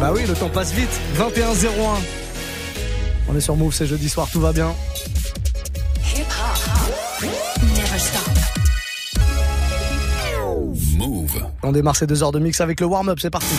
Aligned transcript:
Bah 0.00 0.12
oui, 0.14 0.22
le 0.26 0.34
temps 0.34 0.48
passe 0.48 0.72
vite. 0.72 0.88
21-01. 1.16 1.68
On 3.28 3.36
est 3.36 3.40
sur 3.40 3.56
Move, 3.56 3.74
c'est 3.74 3.86
jeudi 3.86 4.08
soir, 4.08 4.28
tout 4.32 4.40
va 4.40 4.52
bien. 4.52 4.72
Move. 10.96 11.42
On 11.62 11.72
démarre 11.72 11.96
ces 11.96 12.06
deux 12.06 12.22
heures 12.22 12.32
de 12.32 12.38
mix 12.38 12.60
avec 12.60 12.80
le 12.80 12.86
warm-up, 12.86 13.18
c'est 13.20 13.30
parti. 13.30 13.54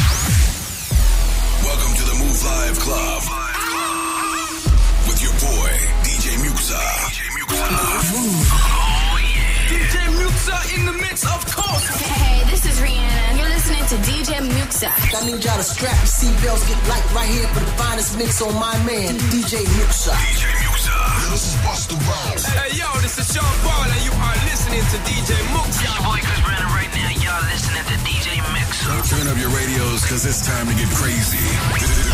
DJ 14.80 14.88
Muxxa. 14.88 15.20
I 15.20 15.26
need 15.28 15.44
y'all 15.44 15.58
to 15.58 15.64
strap 15.64 15.92
your 15.92 16.08
seatbelts, 16.08 16.64
get 16.72 16.80
light 16.88 17.04
right 17.12 17.28
here 17.28 17.48
for 17.52 17.60
the 17.60 17.72
finest 17.76 18.18
mix 18.18 18.42
on 18.42 18.54
my 18.56 18.72
man, 18.88 19.20
DJ 19.28 19.60
Muxxa. 19.76 20.16
DJ 20.16 20.48
Muxxa. 20.64 20.96
This 21.32 21.52
is 21.52 21.56
Busta 21.68 22.00
Rhymes. 22.00 22.46
Hey, 22.48 22.80
yo, 22.80 22.88
this 23.04 23.20
is 23.20 23.28
Sean 23.28 23.44
Paul, 23.68 23.92
and 23.92 24.04
you 24.08 24.14
are 24.16 24.40
listening 24.48 24.80
to 24.80 24.98
DJ 25.04 25.36
Muxxa. 25.52 25.84
Your 25.84 26.00
boy 26.08 26.20
Chris 26.24 26.42
Brown 26.48 26.64
right 26.72 26.92
now. 26.96 27.12
Y'all 27.12 27.44
listening 27.52 27.86
to 27.92 27.96
DJ 28.08 28.40
Mix. 28.56 28.88
Turn 29.12 29.28
up 29.28 29.36
your 29.36 29.52
radios, 29.52 30.00
cause 30.08 30.24
it's 30.24 30.48
time 30.48 30.64
to 30.72 30.76
get 30.80 30.88
crazy. 30.96 31.44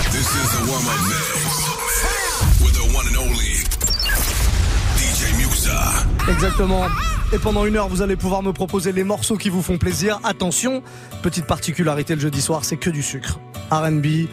This 0.09 0.25
is 0.25 0.49
the 0.57 0.65
warm-up 0.65 1.01
mix. 1.05 2.65
With 2.65 2.73
the 2.81 2.87
one 2.97 3.05
and 3.05 3.17
only 3.21 3.61
DJ 4.97 5.37
Muxxa. 5.37 6.33
Exactement. 6.33 7.14
Et 7.33 7.39
pendant 7.39 7.65
une 7.65 7.75
heure, 7.75 7.87
vous 7.87 8.01
allez 8.01 8.15
pouvoir 8.15 8.43
me 8.43 8.53
proposer 8.53 8.91
les 8.91 9.03
morceaux 9.03 9.35
qui 9.35 9.49
vous 9.49 9.61
font 9.61 9.77
plaisir. 9.77 10.19
Attention, 10.23 10.83
petite 11.23 11.45
particularité 11.45 12.13
le 12.15 12.21
jeudi 12.21 12.41
soir, 12.41 12.63
c'est 12.63 12.77
que 12.77 12.89
du 12.89 13.01
sucre. 13.01 13.39
RB, 13.71 14.27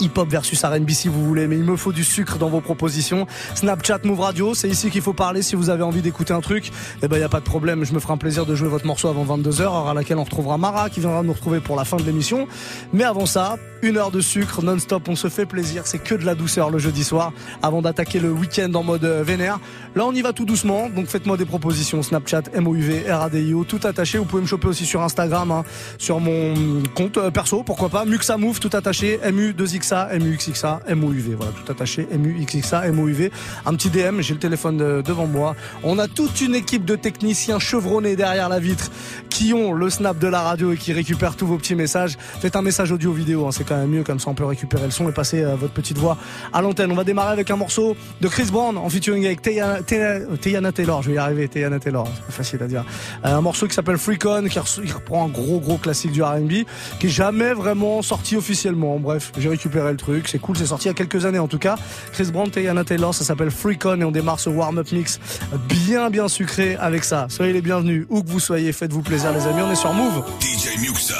hip-hop 0.00 0.28
versus 0.28 0.62
RB 0.64 0.90
si 0.90 1.08
vous 1.08 1.24
voulez, 1.24 1.46
mais 1.46 1.56
il 1.56 1.64
me 1.64 1.76
faut 1.76 1.92
du 1.92 2.02
sucre 2.02 2.36
dans 2.38 2.48
vos 2.48 2.60
propositions. 2.60 3.26
Snapchat 3.54 4.00
Move 4.04 4.20
Radio, 4.20 4.52
c'est 4.54 4.68
ici 4.68 4.90
qu'il 4.90 5.00
faut 5.00 5.12
parler 5.12 5.42
si 5.42 5.54
vous 5.54 5.70
avez 5.70 5.84
envie 5.84 6.02
d'écouter 6.02 6.32
un 6.32 6.40
truc. 6.40 6.72
Eh 7.02 7.08
ben, 7.08 7.18
y 7.18 7.22
a 7.22 7.28
pas 7.28 7.40
de 7.40 7.44
problème, 7.44 7.84
je 7.84 7.94
me 7.94 8.00
ferai 8.00 8.14
un 8.14 8.18
plaisir 8.18 8.46
de 8.46 8.54
jouer 8.54 8.68
votre 8.68 8.86
morceau 8.86 9.08
avant 9.08 9.24
22h, 9.24 9.62
heure 9.62 9.88
à 9.88 9.94
laquelle 9.94 10.18
on 10.18 10.24
retrouvera 10.24 10.58
Mara 10.58 10.90
qui 10.90 11.00
viendra 11.00 11.22
nous 11.22 11.32
retrouver 11.32 11.60
pour 11.60 11.76
la 11.76 11.84
fin 11.84 11.96
de 11.96 12.02
l'émission. 12.02 12.48
Mais 12.92 13.04
avant 13.04 13.26
ça, 13.26 13.56
une 13.84 13.98
heure 13.98 14.10
de 14.10 14.20
sucre 14.20 14.62
non-stop, 14.62 15.08
on 15.08 15.16
se 15.16 15.28
fait 15.28 15.44
plaisir, 15.46 15.82
c'est 15.86 15.98
que 15.98 16.14
de 16.14 16.24
la 16.24 16.34
douceur 16.34 16.70
le 16.70 16.78
jeudi 16.78 17.04
soir 17.04 17.32
avant 17.62 17.82
d'attaquer 17.82 18.18
le 18.18 18.30
week-end 18.32 18.72
en 18.74 18.82
mode 18.82 19.04
euh, 19.04 19.22
vénère. 19.22 19.58
Là, 19.94 20.06
on 20.06 20.12
y 20.12 20.22
va 20.22 20.32
tout 20.32 20.44
doucement, 20.46 20.88
donc 20.88 21.06
faites-moi 21.06 21.36
des 21.36 21.44
propositions. 21.44 22.02
Snapchat, 22.02 22.42
MOUV, 22.58 23.04
RADIO, 23.08 23.64
tout 23.64 23.80
attaché. 23.84 24.18
Vous 24.18 24.24
pouvez 24.24 24.42
me 24.42 24.46
choper 24.46 24.68
aussi 24.68 24.86
sur 24.86 25.02
Instagram, 25.02 25.50
hein, 25.50 25.64
sur 25.98 26.18
mon 26.20 26.54
compte 26.94 27.18
euh, 27.18 27.30
perso, 27.30 27.62
pourquoi 27.62 27.88
pas. 27.90 28.04
Muxa 28.04 28.36
Move, 28.38 28.58
tout 28.58 28.70
attaché. 28.72 29.20
MU2XA, 29.24 30.18
MUXXA, 30.18 30.80
MOUV. 30.94 31.34
Voilà, 31.36 31.52
tout 31.52 31.70
attaché. 31.70 32.08
MUXXA, 32.10 32.90
MOUV. 32.90 33.30
Un 33.66 33.74
petit 33.74 33.90
DM, 33.90 34.20
j'ai 34.20 34.34
le 34.34 34.40
téléphone 34.40 34.78
de- 34.78 35.02
devant 35.04 35.26
moi. 35.26 35.54
On 35.82 35.98
a 35.98 36.08
toute 36.08 36.40
une 36.40 36.54
équipe 36.54 36.84
de 36.84 36.96
techniciens 36.96 37.58
chevronnés 37.58 38.16
derrière 38.16 38.48
la 38.48 38.58
vitre 38.58 38.90
qui 39.30 39.52
ont 39.52 39.72
le 39.72 39.90
snap 39.90 40.18
de 40.18 40.28
la 40.28 40.40
radio 40.42 40.72
et 40.72 40.76
qui 40.76 40.92
récupèrent 40.92 41.36
tous 41.36 41.46
vos 41.46 41.58
petits 41.58 41.74
messages. 41.74 42.16
Faites 42.40 42.56
un 42.56 42.62
message 42.62 42.92
audio 42.92 43.12
vidéo, 43.12 43.46
hein, 43.46 43.50
c'est 43.52 43.64
même 43.78 43.90
mieux, 43.90 44.02
comme 44.04 44.18
ça 44.20 44.30
on 44.30 44.34
peut 44.34 44.44
récupérer 44.44 44.84
le 44.84 44.90
son 44.90 45.08
et 45.08 45.12
passer 45.12 45.42
euh, 45.42 45.54
votre 45.56 45.72
petite 45.72 45.98
voix 45.98 46.16
à 46.52 46.60
l'antenne. 46.62 46.90
On 46.92 46.94
va 46.94 47.04
démarrer 47.04 47.32
avec 47.32 47.50
un 47.50 47.56
morceau 47.56 47.96
de 48.20 48.28
Chris 48.28 48.48
Brown 48.50 48.76
en 48.78 48.88
featuring 48.88 49.24
avec 49.26 49.42
Teyana, 49.42 49.80
Teyana- 49.80 50.36
Teyana 50.38 50.72
Taylor, 50.72 51.02
je 51.02 51.10
vais 51.10 51.14
y 51.16 51.18
arriver, 51.18 51.48
Teyana 51.48 51.78
Taylor, 51.78 52.06
c'est 52.14 52.24
pas 52.26 52.32
facile 52.32 52.62
à 52.62 52.66
dire. 52.66 52.84
Euh, 53.24 53.34
un 53.36 53.40
morceau 53.40 53.66
qui 53.66 53.74
s'appelle 53.74 53.98
Freak 53.98 54.24
On, 54.26 54.44
qui, 54.44 54.58
re- 54.58 54.84
qui 54.84 54.92
reprend 54.92 55.24
un 55.26 55.28
gros 55.28 55.60
gros 55.60 55.76
classique 55.78 56.12
du 56.12 56.22
R&B, 56.22 56.64
qui 57.00 57.06
est 57.06 57.10
jamais 57.10 57.52
vraiment 57.52 58.02
sorti 58.02 58.36
officiellement. 58.36 58.98
Bref, 58.98 59.32
j'ai 59.38 59.48
récupéré 59.48 59.90
le 59.90 59.96
truc, 59.96 60.28
c'est 60.28 60.38
cool, 60.38 60.56
c'est 60.56 60.66
sorti 60.66 60.84
il 60.86 60.88
y 60.88 60.90
a 60.90 60.94
quelques 60.94 61.24
années 61.26 61.38
en 61.38 61.48
tout 61.48 61.58
cas. 61.58 61.76
Chris 62.12 62.30
Brown, 62.32 62.50
Teyana 62.50 62.84
Taylor, 62.84 63.14
ça 63.14 63.24
s'appelle 63.24 63.50
Freak 63.50 63.84
On 63.86 64.00
et 64.00 64.04
on 64.04 64.10
démarre 64.12 64.40
ce 64.40 64.50
warm-up 64.50 64.90
mix 64.92 65.20
bien 65.68 66.10
bien 66.10 66.28
sucré 66.28 66.76
avec 66.80 67.04
ça. 67.04 67.26
Soyez 67.28 67.52
les 67.52 67.62
bienvenus, 67.62 68.06
où 68.08 68.22
que 68.22 68.28
vous 68.28 68.40
soyez, 68.40 68.72
faites-vous 68.72 69.02
plaisir 69.02 69.32
les 69.32 69.46
amis, 69.46 69.62
on 69.62 69.70
est 69.72 69.74
sur 69.76 69.92
Move. 69.92 70.22
DJ 70.40 70.78
Muxa. 70.80 71.14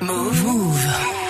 I'm 0.00 1.27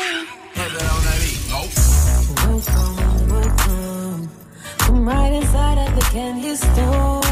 right 5.08 5.32
inside 5.32 5.78
of 5.78 5.94
the 5.94 6.02
candy 6.12 6.54
store. 6.54 7.22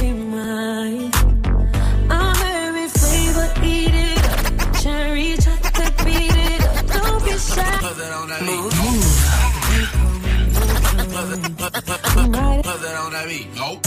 Be 0.00 0.08
mine. 0.12 1.12
I'm 2.10 2.36
every 2.64 2.88
flavor, 2.88 3.48
eat 3.62 3.94
it 4.08 4.24
up. 4.32 4.40
Cherry 4.80 5.36
chocolate, 5.44 5.96
beat 6.04 6.36
it 6.48 6.62
up. 6.64 6.86
Don't 6.94 7.20
be 7.24 7.34
shy. 7.36 7.60
I'm 12.18 12.32
right 12.32 12.64
Put 12.64 12.80
that 12.84 12.96
on 13.02 13.12
that 13.12 13.26
beat. 13.28 13.48
Nope. 13.60 13.82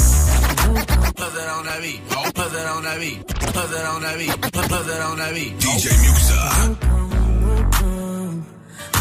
Put 1.16 1.32
that 1.38 1.50
on 1.56 1.66
that 1.66 1.80
beat. 1.82 2.02
Nope. 2.12 2.36
Put 2.36 2.52
that 2.54 2.68
on 2.76 2.84
that 2.84 3.00
beat. 3.02 3.20
Put 3.28 3.70
that 3.74 3.86
on 3.94 4.02
that 4.04 4.18
beat. 4.20 4.32
Put 4.42 4.86
that 4.90 5.02
on 5.10 5.18
that 5.18 5.34
beat. 5.34 5.54
DJ 5.58 5.86
Muxxa. 6.04 6.40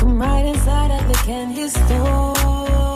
I'm 0.01 0.19
right 0.19 0.47
inside 0.47 0.91
of 0.99 1.03
the 1.09 1.15
candy 1.27 1.69
store. 1.69 2.88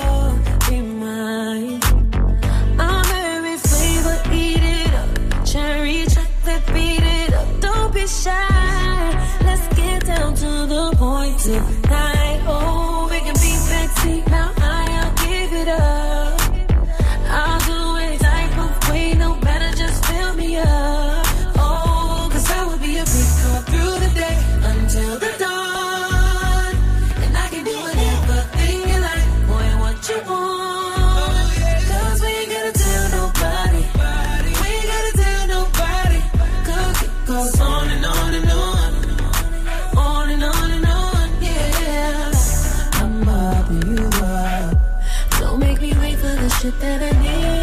I'm 1.54 3.04
every 3.14 3.58
flavor, 3.58 4.22
eat 4.32 4.62
it 4.62 4.94
up. 4.94 5.44
Cherry 5.44 6.06
chocolate, 6.06 6.66
beat 6.72 7.02
it 7.02 7.34
up. 7.34 7.60
Don't 7.60 7.92
be 7.92 8.06
shy. 8.06 9.38
Let's 9.44 9.68
get 9.76 10.06
down 10.06 10.34
to 10.34 10.66
the 10.66 10.96
point 10.96 11.38
tonight. 11.40 12.11
That 46.70 47.02
I 47.02 47.10
need 47.20 47.61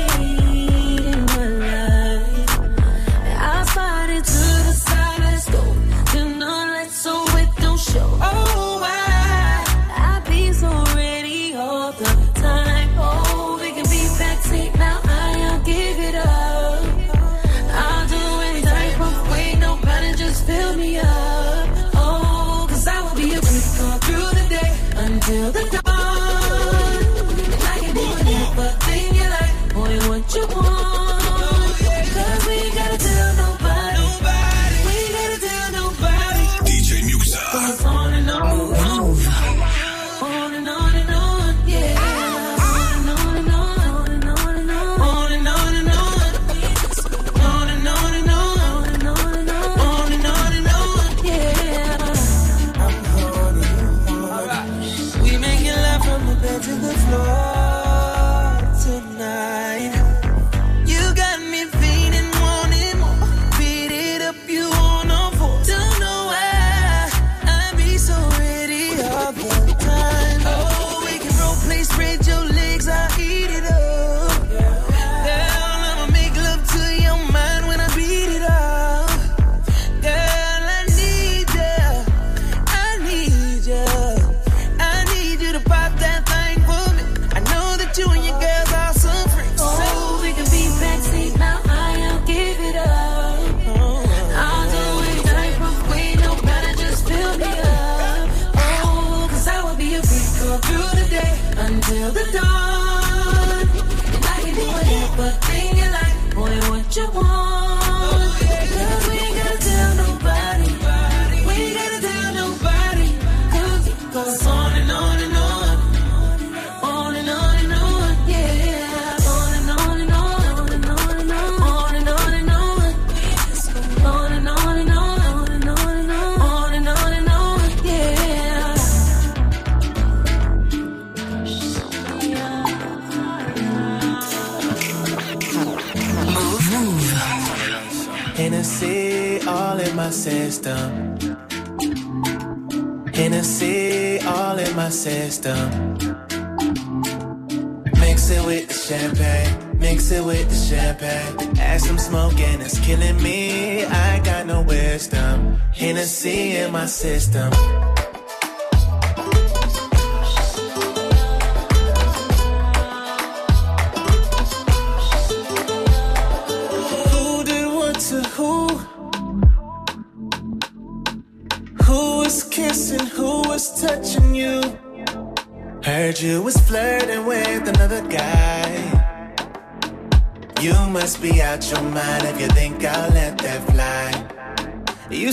back. 151.00 151.60
As 151.60 151.90
I'm 151.90 151.98
smoking, 151.98 152.62
it's 152.62 152.80
killing 152.80 153.22
me. 153.22 153.86
I 153.86 154.20
got 154.20 154.46
no 154.46 154.62
wisdom. 154.62 155.60
Hennessy 155.74 156.58
in 156.58 156.72
my 156.72 156.86
system. 156.86 157.52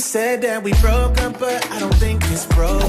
said 0.07 0.41
that 0.41 0.63
we 0.63 0.73
broke 0.75 1.21
up, 1.21 1.37
but 1.41 1.69
I 1.73 1.81
don't 1.81 1.95
think 1.97 2.23
it's 2.27 2.47
broke. 2.47 2.81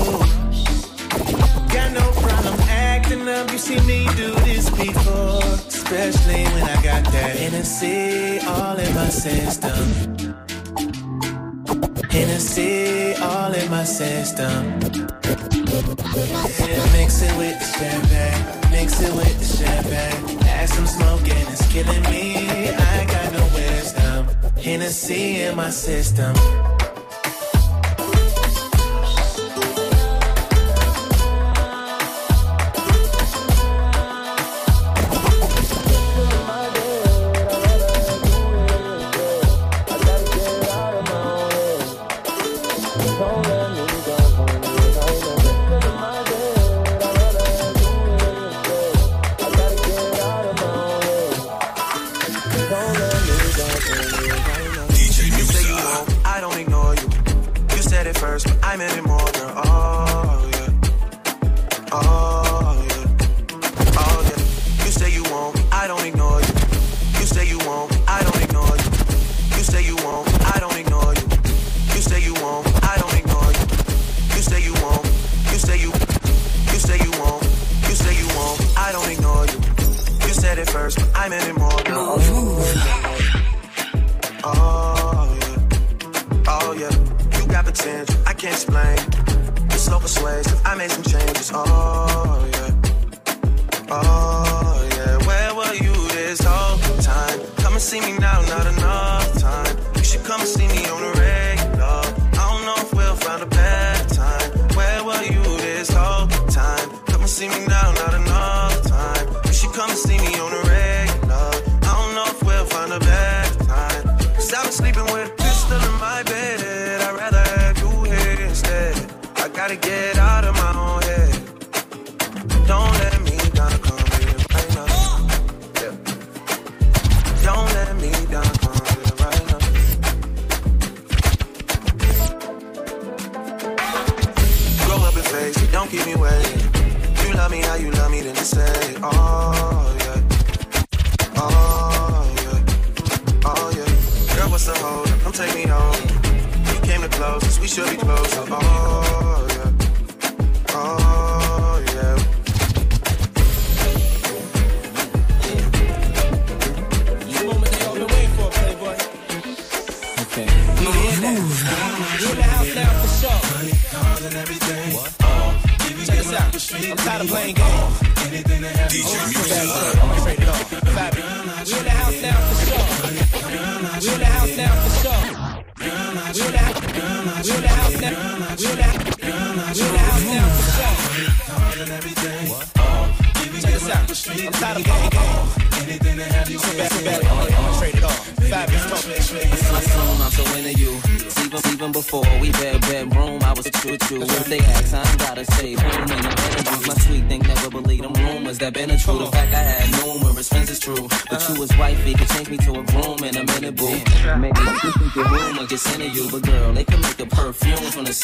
Got 1.73 1.91
no 1.93 2.11
problem 2.21 2.53
acting 2.69 3.27
up, 3.27 3.51
you 3.51 3.57
see 3.57 3.79
me 3.87 4.05
do 4.15 4.35
this 4.45 4.69
before. 4.69 5.41
Especially 5.67 6.43
when 6.53 6.63
I 6.63 6.75
got 6.83 7.03
that 7.05 7.35
Hennessy 7.35 8.39
all 8.45 8.77
in 8.77 8.93
my 8.93 9.09
system. 9.09 9.83
Hennessy 12.11 13.15
all 13.15 13.51
in 13.51 13.71
my 13.71 13.83
system. 13.83 14.79
Yeah, 16.69 16.85
mix 16.93 17.23
it 17.23 17.35
with 17.35 17.57
the 17.57 17.67
champagne, 17.79 18.71
mix 18.71 19.01
it 19.01 19.13
with 19.15 19.39
the 19.39 19.57
champagne. 19.57 20.47
Add 20.47 20.69
some 20.69 20.85
smoke 20.85 21.21
and 21.21 21.49
it's 21.49 21.67
killing 21.73 22.03
me. 22.03 22.69
I 22.69 23.05
got 23.05 23.33
no 23.33 23.43
wisdom. 23.55 24.27
Hennessy 24.61 25.41
in 25.41 25.55
my 25.55 25.71
system. 25.71 26.35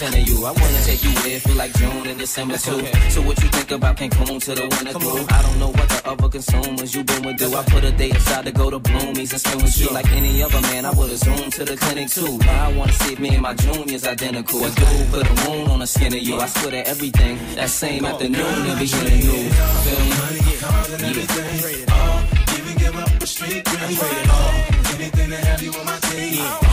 10 0.04 0.22
of 0.22 0.28
you. 0.28 0.38
I 0.46 0.52
wanna 0.52 0.82
take 0.84 1.02
you 1.04 1.14
there, 1.24 1.40
feel 1.40 1.56
like 1.56 1.74
June 1.76 2.08
and 2.08 2.20
December 2.20 2.58
too. 2.58 2.76
Okay. 2.76 3.10
So 3.10 3.22
what 3.22 3.42
you 3.42 3.50
think 3.56 3.72
about 3.72 3.96
Cancun 3.96 4.38
to 4.46 4.52
the 4.60 4.68
winter 4.74 5.00
through? 5.00 5.26
I 5.38 5.42
don't 5.42 5.60
know 5.60 5.72
what 5.78 5.88
the 5.88 6.02
other 6.12 6.28
consumers 6.28 6.94
you 6.94 7.04
been 7.06 7.24
with 7.24 7.38
do. 7.38 7.56
I 7.56 7.64
put 7.64 7.84
a 7.86 7.92
day 7.92 8.12
aside 8.12 8.46
to 8.48 8.52
go 8.52 8.70
to 8.70 8.80
Bloomies 8.80 9.32
and 9.32 9.40
spend 9.40 9.62
with 9.62 9.78
you. 9.80 9.88
Like 9.92 10.12
any 10.12 10.44
other 10.44 10.60
man, 10.62 10.86
I 10.86 10.92
would've 10.92 11.18
zoomed 11.18 11.54
to 11.54 11.64
the 11.64 11.78
clinic 11.78 12.10
too. 12.10 12.38
But 12.38 12.50
I 12.50 12.74
wanna 12.76 12.92
see 12.92 13.14
if 13.14 13.20
me 13.20 13.30
and 13.30 13.42
my 13.42 13.54
juniors 13.54 14.06
identical. 14.06 14.60
A 14.66 14.70
dude 14.72 15.08
put 15.12 15.26
a 15.26 15.36
wound 15.48 15.72
on 15.72 15.80
the 15.80 15.88
skin 15.88 16.14
of 16.14 16.22
you. 16.22 16.36
I 16.38 16.48
swear 16.48 16.72
to 16.72 16.88
everything. 16.94 17.38
That 17.56 17.70
same 17.70 18.04
afternoon, 18.04 18.56
they'll 18.64 18.80
be 18.80 18.88
hitting 18.88 19.22
you. 19.28 19.38
Feel 19.86 20.00
me? 20.04 20.12
Everything. 21.10 21.90
All, 21.96 22.20
give 22.52 22.78
give 22.78 22.96
up 22.98 23.24
a 23.24 23.28
street 23.28 23.64
dream. 23.64 24.30
All, 24.36 24.52
anything 24.96 25.30
to 25.30 25.38
have 25.48 25.62
you 25.64 25.72
on 25.72 25.86
my 25.86 25.98
team. 26.00 26.73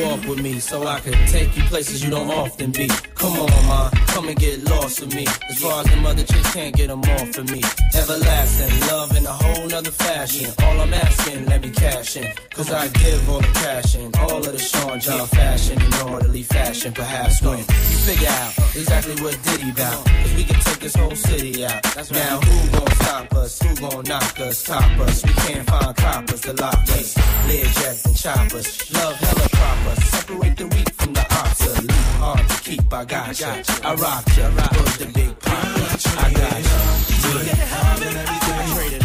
Walk 0.00 0.24
with 0.26 0.40
me 0.42 0.58
so 0.58 0.86
I 0.86 1.00
can 1.00 1.12
take 1.28 1.56
you 1.56 1.62
places 1.64 2.04
you 2.04 2.10
don't 2.10 2.30
often 2.30 2.70
be. 2.72 2.88
Come 3.14 3.32
on, 3.32 3.66
ma, 3.66 3.90
come 4.08 4.28
and 4.28 4.38
get 4.38 4.64
lost 4.64 5.00
with 5.00 5.14
me. 5.14 5.26
As 5.50 5.58
far 5.60 5.80
as 5.80 5.86
the 5.86 6.08
other 6.08 6.22
chicks 6.24 6.52
can't 6.52 6.74
get 6.74 6.88
them 6.88 7.02
off 7.02 7.38
of 7.38 7.50
me. 7.50 7.62
Everlasting 7.94 8.80
love 8.88 9.16
in 9.16 9.26
a 9.26 9.32
whole 9.32 9.66
nother 9.68 9.90
fashion. 9.90 10.50
All 10.64 10.80
I'm 10.80 10.94
asking, 10.94 11.46
let 11.46 11.62
me 11.62 11.70
cash 11.70 12.16
in. 12.16 12.32
Cause 12.50 12.72
I 12.72 12.88
give 12.88 13.28
all 13.28 13.40
the 13.40 13.52
cash 13.64 13.94
in. 13.96 14.14
All 14.16 14.38
of 14.38 14.52
the 14.52 14.58
Sean 14.58 15.00
John 15.00 15.26
fashion 15.28 15.80
in 15.80 15.92
orderly 16.08 16.42
fashion. 16.42 16.92
Perhaps 16.92 17.42
when 17.42 17.58
you 17.58 17.64
figure 17.64 18.28
out 18.28 18.52
exactly 18.74 19.22
what 19.22 19.38
Diddy 19.44 19.72
bout. 19.72 20.04
Cause 20.04 20.34
we 20.34 20.44
can 20.44 20.60
take 20.60 20.80
this 20.80 20.96
whole 20.96 21.16
city 21.16 21.64
out. 21.64 21.82
Now 22.12 22.40
who 22.40 22.78
gon' 22.78 22.94
stop 22.96 23.32
us? 23.34 23.62
Who 23.62 23.76
gon' 23.76 24.04
knock 24.04 24.40
us? 24.40 24.62
Top 24.64 24.98
us? 25.00 25.24
We 25.24 25.32
can't 25.32 25.68
find 25.68 25.96
coppers 25.96 26.40
to 26.42 26.52
lock 26.54 26.82
us. 26.98 27.16
Lear 27.46 27.64
jets 27.64 28.04
and 28.04 28.16
choppers. 28.16 28.92
Love 28.92 29.16
hella 29.16 29.48
proper. 29.82 30.00
Separate 30.00 30.56
the 30.56 30.66
weak 30.68 30.90
from 30.94 31.12
the 31.12 31.20
obsolete. 31.20 31.90
Hard 32.20 32.48
to 32.48 32.62
keep, 32.62 32.92
I 32.92 33.04
got 33.04 33.40
ya. 33.40 33.62
I 33.84 33.94
rock 33.94 34.36
ya. 34.36 34.50
Put 34.50 34.98
the 34.98 35.06
big 35.14 35.38
pop. 35.40 35.54
I 36.18 36.32
got 36.32 36.64
ya. 36.64 36.92
Yeah. 38.90 39.01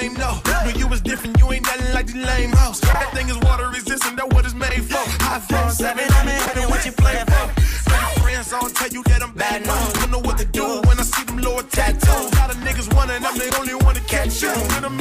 The 0.00 0.08
fame, 0.08 0.14
no. 0.14 0.40
When 0.64 0.78
you 0.78 0.88
was 0.88 1.00
different, 1.00 1.38
you 1.38 1.52
ain't 1.52 1.64
nothing 1.64 1.94
like 1.94 2.06
these 2.06 2.24
lame 2.24 2.52
hoes. 2.52 2.80
That 2.80 3.12
thing 3.14 3.28
is 3.28 3.38
water 3.38 3.68
resistant, 3.68 4.16
that's 4.16 4.34
what 4.34 4.44
it's 4.44 4.54
made 4.54 4.84
for. 4.84 5.02
High 5.24 5.40
four 5.40 5.70
seven, 5.70 6.04
I'm 6.10 6.28
in 6.28 6.34
heaven, 6.34 6.70
what 6.70 6.84
you 6.84 6.92
play 6.92 7.16
for? 7.26 7.44
Pretty 7.88 8.20
friends, 8.20 8.52
I'll 8.52 8.70
tell 8.70 8.88
you 8.88 9.02
that 9.04 9.22
I'm 9.22 9.32
bad 9.32 9.66
news. 9.66 9.92
Don't 9.94 10.10
know 10.10 10.18
what 10.18 10.38
to 10.38 10.44
do 10.44 10.64
when 10.86 10.98
I 10.98 11.02
see 11.02 11.24
them 11.24 11.38
lower 11.38 11.62
tattoos. 11.62 12.34
Lot 12.34 12.50
of 12.50 12.56
niggas 12.58 12.92
wanting, 12.94 13.24
I'm 13.24 13.36
the 13.36 13.54
only 13.58 13.74
one 13.74 13.94
to 13.94 14.02
catch 14.02 14.42
you. 14.42 14.50
When 14.50 14.84
I'm 14.84 14.99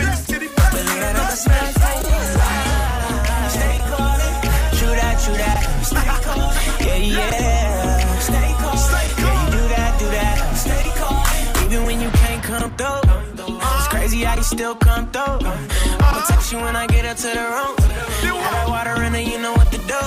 still 14.59 14.75
come 14.75 15.09
through. 15.09 15.47
I'ma 16.01 16.21
text 16.27 16.51
you 16.51 16.59
when 16.59 16.75
I 16.75 16.85
get 16.85 17.05
up 17.05 17.15
to 17.15 17.27
the 17.27 17.45
room. 17.55 17.75
Have 17.79 18.51
that 18.51 18.67
water 18.67 19.03
in 19.03 19.13
there, 19.13 19.21
you 19.21 19.39
know 19.39 19.53
what 19.53 19.71
to 19.71 19.77
do. 19.77 20.01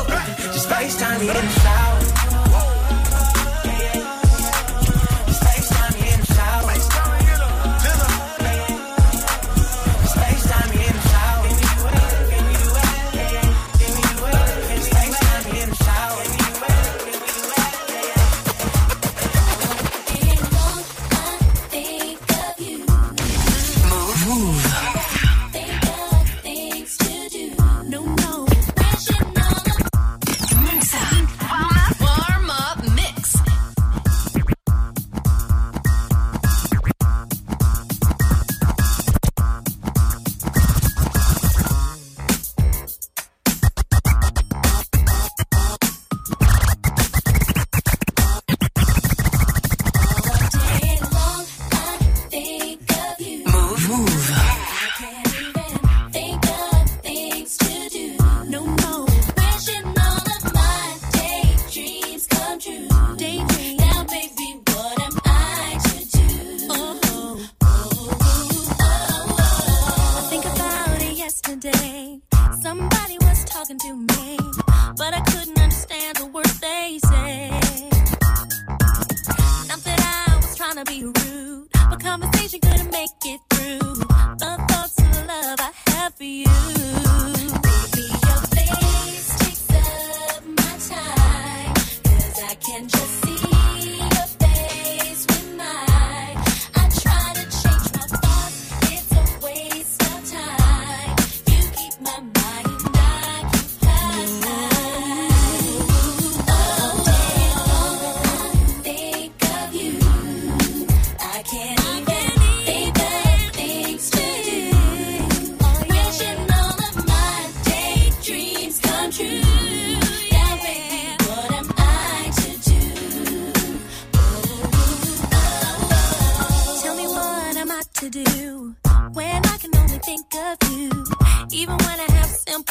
Just 0.52 0.68
FaceTime 0.68 1.20
me 1.20 1.28
in 1.30 1.34
the 1.34 1.60
shower. 1.60 2.11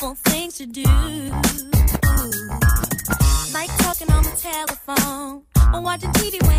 Have 0.02 0.18
things 0.20 0.58
to 0.58 0.66
do. 0.66 0.84
Like 3.54 3.70
talking 3.78 4.12
on 4.12 4.24
the 4.24 4.36
telephone 4.38 5.44
or 5.74 5.82
watching 5.82 6.12
TV 6.14 6.51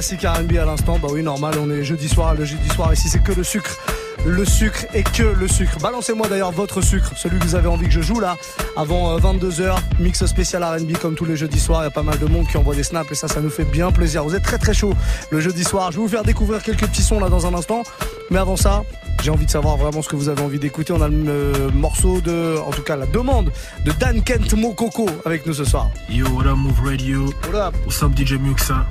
classique 0.00 0.22
R&B 0.24 0.56
à 0.56 0.64
l'instant. 0.64 0.98
Bah 0.98 1.08
oui, 1.12 1.22
normal, 1.22 1.56
on 1.60 1.70
est 1.70 1.84
jeudi 1.84 2.08
soir. 2.08 2.34
Le 2.34 2.46
jeudi 2.46 2.66
soir 2.70 2.90
ici, 2.90 3.06
c'est 3.10 3.22
que 3.22 3.32
le 3.32 3.44
sucre. 3.44 3.76
Le 4.24 4.46
sucre 4.46 4.86
et 4.94 5.02
que 5.02 5.22
le 5.22 5.46
sucre. 5.46 5.78
Balancez-moi 5.78 6.26
d'ailleurs 6.26 6.52
votre 6.52 6.80
sucre, 6.80 7.12
celui 7.16 7.38
que 7.38 7.44
vous 7.44 7.54
avez 7.54 7.68
envie 7.68 7.84
que 7.84 7.92
je 7.92 8.00
joue 8.00 8.18
là, 8.18 8.38
avant 8.78 9.18
22h. 9.18 9.76
Mix 9.98 10.24
spécial 10.24 10.64
R&B 10.64 10.96
comme 10.96 11.16
tous 11.16 11.26
les 11.26 11.36
jeudis 11.36 11.60
soirs. 11.60 11.82
Il 11.82 11.84
y 11.84 11.88
a 11.88 11.90
pas 11.90 12.02
mal 12.02 12.18
de 12.18 12.24
monde 12.24 12.46
qui 12.48 12.56
envoie 12.56 12.74
des 12.74 12.82
snaps 12.82 13.12
et 13.12 13.14
ça, 13.14 13.28
ça 13.28 13.42
nous 13.42 13.50
fait 13.50 13.64
bien 13.64 13.92
plaisir. 13.92 14.24
Vous 14.24 14.34
êtes 14.34 14.42
très 14.42 14.56
très 14.56 14.72
chaud 14.72 14.94
le 15.28 15.40
jeudi 15.40 15.64
soir. 15.64 15.92
Je 15.92 15.98
vais 15.98 16.02
vous 16.02 16.08
faire 16.08 16.22
découvrir 16.22 16.62
quelques 16.62 16.86
petits 16.86 17.02
sons 17.02 17.20
là 17.20 17.28
dans 17.28 17.46
un 17.46 17.52
instant. 17.52 17.82
Mais 18.30 18.38
avant 18.38 18.56
ça, 18.56 18.84
j'ai 19.22 19.30
envie 19.30 19.44
de 19.46 19.50
savoir 19.50 19.76
vraiment 19.76 20.00
ce 20.00 20.08
que 20.08 20.16
vous 20.16 20.30
avez 20.30 20.40
envie 20.40 20.58
d'écouter. 20.58 20.94
On 20.94 21.02
a 21.02 21.08
le 21.08 21.28
euh, 21.28 21.70
morceau 21.72 22.22
de, 22.22 22.56
en 22.58 22.70
tout 22.70 22.82
cas 22.82 22.96
la 22.96 23.06
demande 23.06 23.52
de 23.84 23.92
Dan 23.92 24.22
Kent 24.22 24.54
Mokoko 24.54 25.06
avec 25.26 25.44
nous 25.44 25.52
ce 25.52 25.64
soir. 25.64 25.90
Yo, 26.08 26.26
what 26.30 26.46
up, 26.46 26.56
Move 26.56 26.80
Radio? 26.82 27.26
What 27.52 27.68
up? 27.68 27.74
What's 27.84 28.02
up, 28.02 28.12
DJ 28.12 28.38
Muxa? 28.38 28.86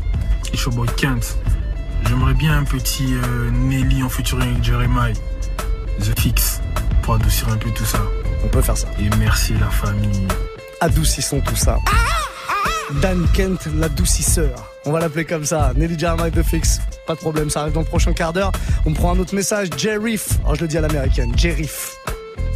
It's 0.54 0.64
your 0.64 0.74
boy 0.74 0.88
Kent. 0.98 1.38
J'aimerais 2.08 2.34
bien 2.34 2.58
un 2.58 2.64
petit 2.64 3.14
euh, 3.14 3.52
Nelly 3.52 4.04
en 4.04 4.10
featuring 4.10 4.52
avec 4.52 4.64
Jeremiah. 4.64 5.14
The 6.00 6.20
Fix. 6.20 6.62
Pour 7.04 7.16
adoucir 7.16 7.50
un 7.50 7.58
peu 7.58 7.70
tout 7.72 7.86
ça. 7.86 8.00
On 8.44 8.48
peut 8.48 8.62
faire 8.62 8.78
ça. 8.78 8.88
Et 9.00 9.10
merci 9.18 9.54
la 9.60 9.70
famille. 9.70 10.28
Adoucissons 10.82 11.42
tout 11.42 11.56
ça. 11.56 11.78
Dan 13.02 13.28
Kent, 13.34 13.68
l'adoucisseur. 13.76 14.74
On 14.86 14.92
va 14.92 15.00
l'appeler 15.00 15.26
comme 15.26 15.46
ça. 15.46 15.74
Nelly 15.76 15.98
Jeremiah 16.00 16.32
The 16.32 16.44
Fix. 16.44 16.80
Pas 17.06 17.16
de 17.16 17.20
problème, 17.20 17.50
ça 17.50 17.62
arrive 17.62 17.74
dans 17.74 17.82
le 17.82 17.86
prochain 17.86 18.14
quart 18.14 18.34
d'heure. 18.34 18.52
On 18.86 18.94
prend 18.94 19.16
un 19.16 19.20
autre 19.20 19.36
message. 19.36 19.70
Jerif. 19.78 20.40
Alors 20.44 20.56
je 20.56 20.62
le 20.62 20.68
dis 20.68 20.78
à 20.78 20.82
l'américaine. 20.82 21.38
Jerif. 21.38 21.96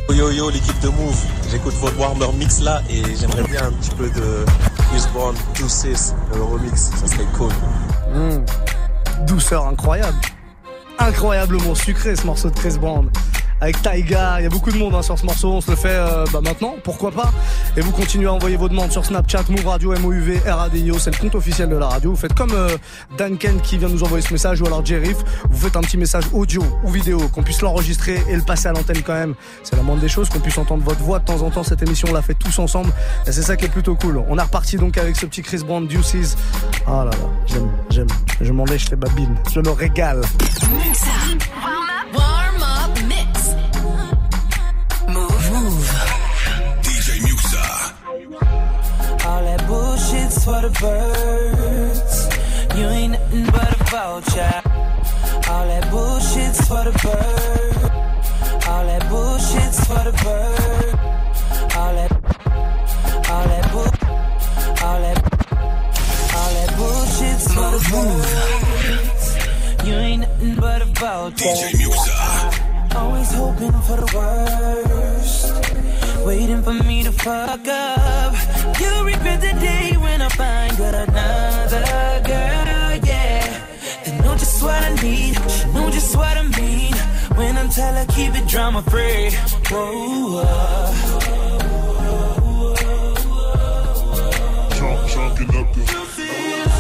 Yo 0.09 0.29
yo 0.29 0.49
l'équipe 0.51 0.79
de 0.81 0.89
Move, 0.89 1.17
j'écoute 1.49 1.73
votre 1.75 1.97
Warmer 1.97 2.27
Mix 2.37 2.59
là 2.59 2.83
et 2.87 3.01
j'aimerais 3.19 3.43
bien 3.43 3.63
un 3.63 3.71
petit 3.71 3.89
peu 3.91 4.07
de 4.09 4.45
Chris 4.89 5.07
Brown, 5.11 5.35
2-6, 5.55 6.13
le 6.35 6.43
remix, 6.43 6.91
ça 6.95 7.07
serait 7.07 7.25
cool. 7.35 7.49
Mmh. 8.13 9.25
Douceur 9.25 9.65
incroyable. 9.65 10.17
Incroyablement 10.99 11.75
sucré 11.75 12.15
ce 12.15 12.25
morceau 12.25 12.49
de 12.49 12.55
Chris 12.55 12.77
Brown. 12.79 13.09
Avec 13.61 13.81
Taiga, 13.81 14.39
il 14.39 14.43
y 14.43 14.45
a 14.45 14.49
beaucoup 14.49 14.71
de 14.71 14.77
monde 14.77 14.93
hein, 14.93 15.01
sur 15.01 15.17
ce 15.17 15.25
morceau, 15.25 15.53
on 15.53 15.61
se 15.61 15.71
le 15.71 15.77
fait 15.77 15.87
euh, 15.89 16.25
bah, 16.33 16.41
maintenant, 16.43 16.75
pourquoi 16.83 17.11
pas? 17.11 17.31
Et 17.77 17.81
vous 17.81 17.91
continuez 17.91 18.27
à 18.27 18.33
envoyer 18.33 18.57
vos 18.57 18.67
demandes 18.67 18.91
sur 18.91 19.05
Snapchat, 19.05 19.43
Move 19.49 19.65
Radio, 19.65 19.97
MOUV, 19.97 20.41
RADIO, 20.45 20.99
c'est 20.99 21.11
le 21.11 21.17
compte 21.17 21.35
officiel 21.35 21.69
de 21.69 21.77
la 21.77 21.87
radio. 21.87 22.11
Vous 22.11 22.17
faites 22.17 22.33
comme 22.33 22.51
euh, 22.51 22.77
Dan 23.17 23.37
qui 23.37 23.77
vient 23.77 23.87
nous 23.87 24.03
envoyer 24.03 24.25
ce 24.25 24.33
message, 24.33 24.61
ou 24.61 24.65
alors 24.65 24.85
Jerif, 24.85 25.17
vous 25.49 25.57
faites 25.57 25.77
un 25.77 25.81
petit 25.81 25.97
message 25.97 26.25
audio 26.33 26.61
ou 26.83 26.89
vidéo, 26.89 27.29
qu'on 27.29 27.43
puisse 27.43 27.61
l'enregistrer 27.61 28.21
et 28.29 28.35
le 28.35 28.41
passer 28.41 28.67
à 28.67 28.73
l'antenne 28.73 29.01
quand 29.01 29.13
même. 29.13 29.35
C'est 29.63 29.75
la 29.75 29.83
moindre 29.83 30.01
des 30.01 30.09
choses, 30.09 30.29
qu'on 30.29 30.39
puisse 30.39 30.57
entendre 30.57 30.83
votre 30.83 31.01
voix 31.01 31.19
de 31.19 31.25
temps 31.25 31.41
en 31.41 31.49
temps. 31.49 31.63
Cette 31.63 31.81
émission, 31.81 32.09
on 32.11 32.13
l'a 32.13 32.21
fait 32.21 32.33
tous 32.33 32.59
ensemble, 32.59 32.91
et 33.25 33.31
c'est 33.31 33.43
ça 33.43 33.55
qui 33.55 33.65
est 33.65 33.69
plutôt 33.69 33.95
cool. 33.95 34.23
On 34.27 34.37
est 34.37 34.41
reparti 34.41 34.75
donc 34.77 34.97
avec 34.97 35.15
ce 35.15 35.25
petit 35.25 35.41
Chris 35.41 35.61
Brown, 35.65 35.87
Deuces. 35.87 36.35
Ah 36.85 37.05
là 37.05 37.11
là, 37.11 37.17
j'aime, 37.45 37.69
j'aime, 37.89 38.07
je 38.41 38.51
m'en 38.51 38.65
lèche 38.65 38.89
les 38.89 38.97
babines, 38.97 39.35
je 39.53 39.61
me 39.61 39.71
régale. 39.71 40.21
For 50.43 50.59
the 50.61 50.69
birds. 50.81 52.27
You 52.77 52.85
ain't 52.87 53.13
nothing 53.13 53.45
but 53.45 53.79
a 53.79 53.83
vulture. 53.85 54.61
All 55.49 55.65
that 55.71 55.89
bullshit's 55.89 56.67
for 56.67 56.83
the 56.83 56.91
birds. 57.01 57.83
All 58.67 58.85
that 58.85 59.03
bullshit's 59.09 59.79
for 59.87 60.03
the 60.03 60.11
birds. 60.23 60.93
All 61.77 61.93
that, 61.95 62.11
all 63.31 63.47
that 63.53 63.71
bull, 63.71 63.91
all 64.83 64.99
that, 65.05 65.17
all 66.35 66.51
that 66.57 66.71
bullshit's 66.75 67.47
for 67.53 67.69
the 67.75 67.79
birds. 67.93 69.87
You 69.87 69.93
ain't 69.93 70.21
nothing 70.23 70.55
but 70.55 70.81
a 70.81 70.85
vulture. 70.85 71.45
DJ 71.45 71.87
Muxxa. 71.87 72.95
Always 72.95 73.31
hoping 73.31 73.71
for 73.83 73.95
the 73.95 74.07
worst. 74.13 75.12
Waiting 76.25 76.63
for 76.63 76.73
me 76.73 77.03
to 77.03 77.11
fuck 77.11 77.67
up. 77.67 78.33
You 78.79 79.05
regret 79.05 79.41
the 79.41 79.53
day 79.59 79.95
when 79.97 80.21
I 80.21 80.29
find 80.29 80.79
another 80.79 82.21
girl, 82.25 82.99
yeah. 83.05 83.67
They 84.05 84.17
know 84.19 84.35
just 84.35 84.63
what 84.63 84.81
I 84.83 84.93
need. 85.01 85.35
She 85.51 85.65
know 85.73 85.89
just 85.89 86.15
what 86.15 86.37
I 86.37 86.43
mean. 86.43 86.93
When 87.35 87.57
I 87.57 87.67
tell 87.67 87.93
her 87.93 88.05
keep 88.07 88.33
it 88.35 88.47
drama 88.47 88.81
free. 88.83 89.31
Whoa, 89.69 90.43
uh. 90.45 90.83
Yeah, 96.23 96.72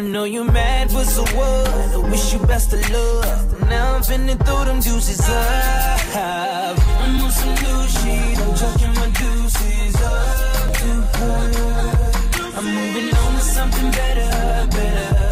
I 0.00 0.02
know 0.02 0.24
you 0.24 0.44
mad, 0.44 0.88
but 0.94 1.04
so 1.04 1.22
what? 1.36 1.68
I 1.68 1.98
wish 2.10 2.32
you 2.32 2.38
best 2.46 2.72
of 2.72 2.80
luck. 2.88 3.60
Now 3.68 3.96
I'm 3.96 4.00
finna 4.00 4.34
throw 4.46 4.64
them 4.64 4.80
deuces 4.80 5.20
up. 5.20 6.16
I'm 6.16 7.20
on 7.20 7.30
some 7.30 7.54
new 7.64 7.86
shit, 7.86 8.38
I'm 8.38 8.54
chucking 8.56 8.94
my 8.94 9.10
deuces 9.20 9.96
up 10.00 10.72
to 10.80 10.90
her. 11.18 11.52
I'm 12.56 12.64
moving 12.64 13.14
on 13.14 13.34
to 13.34 13.40
something 13.40 13.90
better, 13.90 14.68
better. 14.70 15.29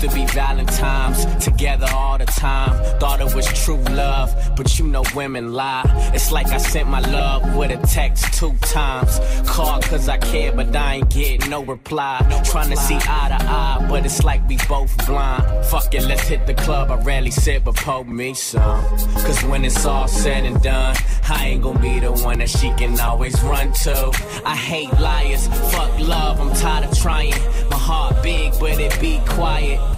Used 0.00 0.14
to 0.14 0.20
be 0.20 0.26
Valentine's 0.26 1.24
together 1.44 1.86
all 1.92 2.18
the 2.18 2.26
time. 2.26 2.70
Thought 3.00 3.20
it 3.20 3.34
was 3.34 3.46
true 3.64 3.82
love, 3.90 4.34
but 4.56 4.78
you 4.78 4.86
know 4.86 5.04
women 5.14 5.52
lie. 5.52 5.84
It's 6.14 6.32
like 6.32 6.48
I 6.48 6.58
sent 6.58 6.88
my 6.88 7.00
love 7.00 7.56
with 7.56 7.70
a 7.70 7.86
text 7.86 8.32
two 8.34 8.56
times. 8.60 9.20
call 9.46 9.80
cause 9.80 10.08
I 10.08 10.18
care, 10.18 10.52
but 10.52 10.74
I 10.74 10.96
ain't 10.96 11.10
getting 11.10 11.50
no 11.50 11.64
reply. 11.64 12.18
Trying 12.44 12.70
to 12.70 12.76
see 12.76 12.96
eye 12.96 13.36
to 13.36 13.44
eye, 13.44 13.86
but 13.88 14.04
it's 14.04 14.24
like 14.24 14.46
we 14.48 14.58
both 14.68 14.94
blind. 15.06 15.64
Fuck 15.66 15.94
it, 15.94 16.04
let's 16.04 16.22
hit 16.22 16.46
the 16.46 16.54
club. 16.54 16.90
I 16.90 16.96
rarely 17.02 17.30
sit, 17.30 17.64
but 17.64 17.76
poke 17.76 18.08
me 18.08 18.34
some. 18.34 18.82
Cause 19.24 19.42
when 19.44 19.64
it's 19.64 19.84
all 19.84 20.08
said 20.08 20.44
and 20.44 20.62
done, 20.62 20.96
I 21.28 21.46
ain't 21.46 21.62
gonna 21.62 21.78
be 21.78 22.00
the 22.00 22.12
one 22.12 22.38
that 22.38 22.50
she 22.50 22.72
can 22.74 22.98
always 23.00 23.40
run 23.42 23.72
to. 23.84 24.12
I 24.44 24.56
hate 24.56 24.92
liars, 25.00 25.48
fuck 25.72 25.98
love, 25.98 26.40
I'm 26.40 26.54
tired 26.54 26.90
of 26.90 26.98
trying. 26.98 27.34
My 27.70 27.76
heart 27.76 28.22
big, 28.22 28.52
but 28.58 28.78
it 28.78 28.98
be 29.00 29.20
quiet. 29.26 29.89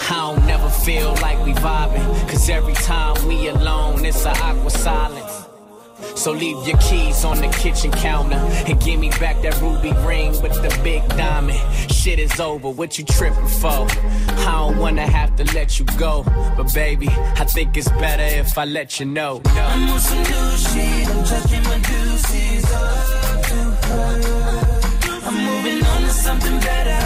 I 0.00 0.14
don't 0.14 0.46
never 0.46 0.68
feel 0.70 1.12
like 1.22 1.44
we 1.44 1.52
vibing. 1.54 2.28
Cause 2.28 2.48
every 2.48 2.74
time 2.74 3.26
we 3.26 3.48
alone, 3.48 4.04
it's 4.04 4.24
a 4.24 4.30
awkward 4.30 4.72
silence. 4.72 5.46
So 6.14 6.32
leave 6.32 6.66
your 6.66 6.78
keys 6.78 7.24
on 7.24 7.38
the 7.40 7.48
kitchen 7.48 7.90
counter 7.90 8.36
and 8.36 8.80
give 8.80 8.98
me 8.98 9.10
back 9.10 9.40
that 9.42 9.60
ruby 9.60 9.92
ring 10.06 10.30
with 10.42 10.54
the 10.62 10.80
big 10.82 11.06
diamond. 11.10 11.58
Shit 11.92 12.18
is 12.18 12.38
over, 12.40 12.70
what 12.70 12.98
you 12.98 13.04
tripping 13.04 13.46
for? 13.48 13.86
I 14.28 14.52
don't 14.52 14.78
wanna 14.78 15.06
have 15.06 15.36
to 15.36 15.44
let 15.54 15.78
you 15.78 15.84
go, 15.96 16.24
but 16.56 16.72
baby, 16.74 17.08
I 17.08 17.44
think 17.44 17.76
it's 17.76 17.88
better 17.90 18.22
if 18.22 18.56
I 18.56 18.64
let 18.64 18.98
you 19.00 19.06
know. 19.06 19.42
I'm 19.46 19.88
on 19.90 20.00
some 20.00 20.18
new 20.18 20.56
shit. 20.56 21.08
I'm 21.08 21.24
chucking 21.24 21.62
my 21.64 21.78
deuces 21.78 22.64
up 22.72 23.42
to 23.48 23.54
her. 23.88 24.74
I'm 25.24 25.34
moving 25.44 25.84
on 25.84 26.02
to 26.02 26.10
something 26.10 26.58
better, 26.60 26.97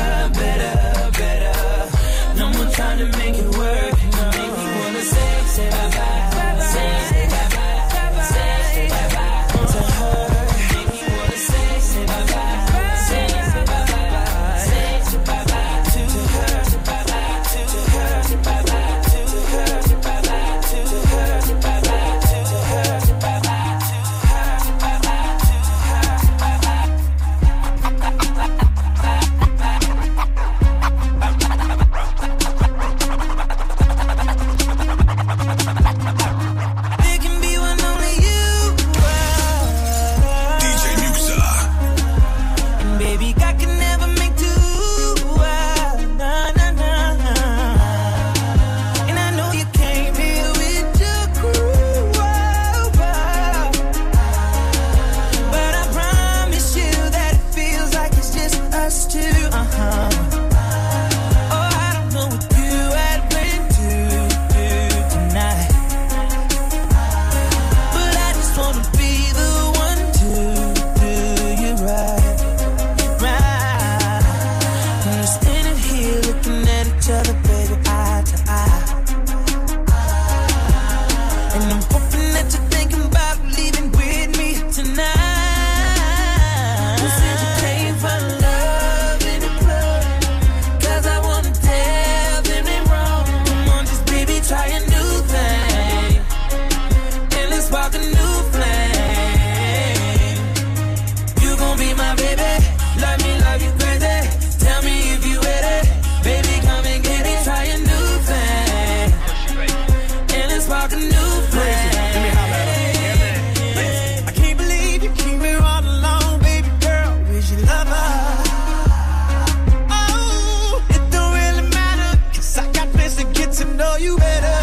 know 123.82 123.96
you 123.96 124.16
better. 124.16 124.61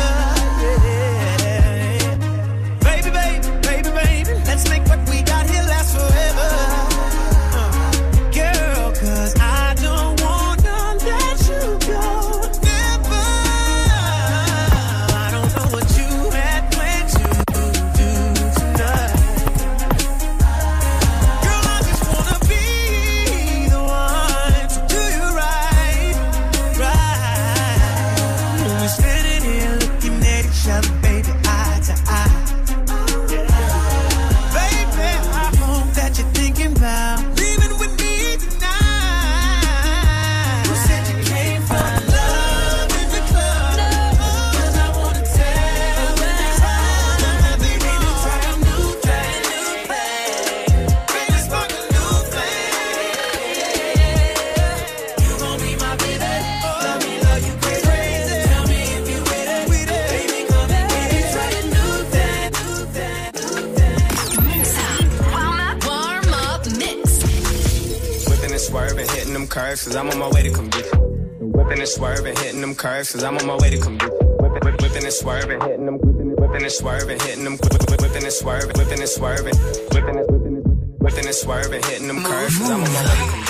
Curves, 73.00 73.12
cause 73.14 73.24
I'm 73.24 73.38
on 73.38 73.46
my 73.48 73.56
way 73.56 73.70
to 73.70 73.78
come 73.80 73.98
get. 73.98 74.12
Whipping, 74.12 74.64
whip, 74.64 74.82
whipping 74.82 75.04
and 75.04 75.14
swerving, 75.14 75.62
hitting 75.62 75.86
them, 75.86 75.98
whipping, 76.00 76.64
and 76.64 76.72
swerving, 76.72 77.20
hitting 77.20 77.44
them, 77.44 77.58
whip, 77.58 77.90
whip, 77.90 78.02
whipping 78.02 78.24
and 78.24 78.34
swerving, 78.34 78.76
whipping 78.78 79.00
and 79.00 79.10
swerving, 79.10 79.56
whipping 79.92 80.18
and 80.18 80.28
whipping 80.30 80.56
and 80.58 81.00
whipping 81.00 81.26
and 81.26 81.36
swerving, 81.36 81.84
hitting 81.84 82.08
them 82.08 82.24
curves, 82.24 82.58
cause 82.58 82.70
I'm 82.70 82.84
on 82.84 82.92
my 82.92 83.04
way 83.08 83.16
to 83.16 83.32
come. 83.32 83.44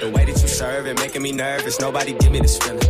The 0.00 0.12
way 0.14 0.24
that 0.26 0.42
you 0.42 0.48
serve 0.48 0.86
it, 0.86 0.98
making 0.98 1.22
me 1.22 1.32
nervous, 1.32 1.80
nobody 1.80 2.12
give 2.12 2.30
me 2.30 2.40
this 2.40 2.58
feeling. 2.58 2.82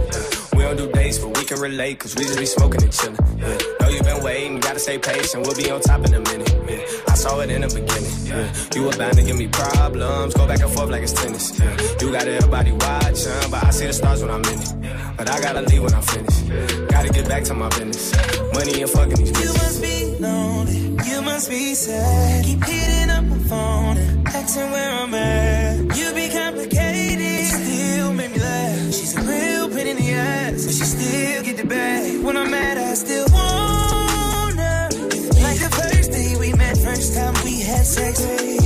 We 0.56 0.62
don't 0.62 0.76
do 0.76 0.90
dates, 0.90 1.18
but 1.18 1.36
we 1.36 1.44
can 1.44 1.60
relate, 1.60 2.00
cause 2.00 2.16
we 2.16 2.24
just 2.24 2.38
be 2.38 2.46
smoking 2.46 2.82
and 2.82 2.92
chilling. 2.92 3.16
Yeah. 3.38 3.58
Know 3.80 3.88
you've 3.88 4.04
been 4.04 4.22
waiting, 4.22 4.60
gotta 4.60 4.80
stay 4.80 4.98
patient, 4.98 5.46
we'll 5.46 5.56
be 5.56 5.70
on 5.70 5.80
top 5.80 6.04
in 6.04 6.14
a 6.14 6.20
minute. 6.20 6.52
Yeah. 6.68 6.84
I 7.08 7.14
saw 7.14 7.40
it 7.40 7.50
in 7.50 7.62
the 7.62 7.68
beginning. 7.68 8.12
Yeah. 8.26 8.52
You 8.74 8.84
were 8.86 8.96
bound 8.96 9.16
to 9.16 9.22
give 9.22 9.36
me 9.36 9.48
problems, 9.48 10.34
go 10.34 10.46
back 10.46 10.60
and 10.60 10.72
forth 10.72 10.90
like 10.90 11.02
it's 11.02 11.12
tennis. 11.12 11.58
Yeah. 11.58 11.76
You 12.00 12.12
got 12.12 12.26
everybody 12.26 12.72
watching, 12.72 13.50
but 13.50 13.64
I 13.64 13.70
see 13.70 13.86
the 13.86 13.92
stars 13.92 14.20
when 14.20 14.30
I'm 14.30 14.44
in 14.44 14.60
it. 14.60 14.75
But 15.16 15.30
I 15.30 15.40
gotta 15.40 15.62
leave 15.62 15.82
when 15.82 15.94
I'm 15.94 16.02
finished. 16.02 16.48
Gotta 16.90 17.08
get 17.08 17.28
back 17.28 17.42
to 17.44 17.54
my 17.54 17.68
business. 17.70 18.12
Money 18.52 18.82
and 18.82 18.90
fucking 18.90 19.16
these 19.16 19.40
You 19.40 19.52
must 19.54 19.82
be 19.82 20.16
lonely, 20.20 20.78
you 21.08 21.22
must 21.22 21.48
be 21.48 21.74
sad. 21.74 22.44
Keep 22.44 22.64
hitting 22.64 23.10
up 23.10 23.24
my 23.24 23.38
phone 23.48 23.96
and 23.96 24.28
asking 24.28 24.70
where 24.70 24.92
I'm 24.92 25.14
at. 25.14 25.96
You 25.96 26.14
be 26.14 26.28
complicated, 26.28 27.46
still 27.46 28.12
make 28.12 28.32
me 28.32 28.38
laugh. 28.40 28.92
She's 28.92 29.16
a 29.16 29.22
real 29.22 29.68
pain 29.70 29.86
in 29.86 29.96
the 29.96 30.12
ass, 30.12 30.66
but 30.66 30.74
she 30.74 30.84
still 30.84 31.42
get 31.44 31.56
the 31.56 31.66
bag. 31.66 32.22
When 32.22 32.36
I'm 32.36 32.50
mad, 32.50 32.76
I 32.76 32.94
still 32.94 33.26
want 33.32 34.58
her. 34.58 34.88
Like 35.42 35.60
the 35.60 35.70
first 35.80 36.12
day 36.12 36.36
we 36.38 36.52
met, 36.52 36.76
first 36.76 37.14
time 37.14 37.34
we 37.42 37.60
had 37.62 37.86
sex. 37.86 38.65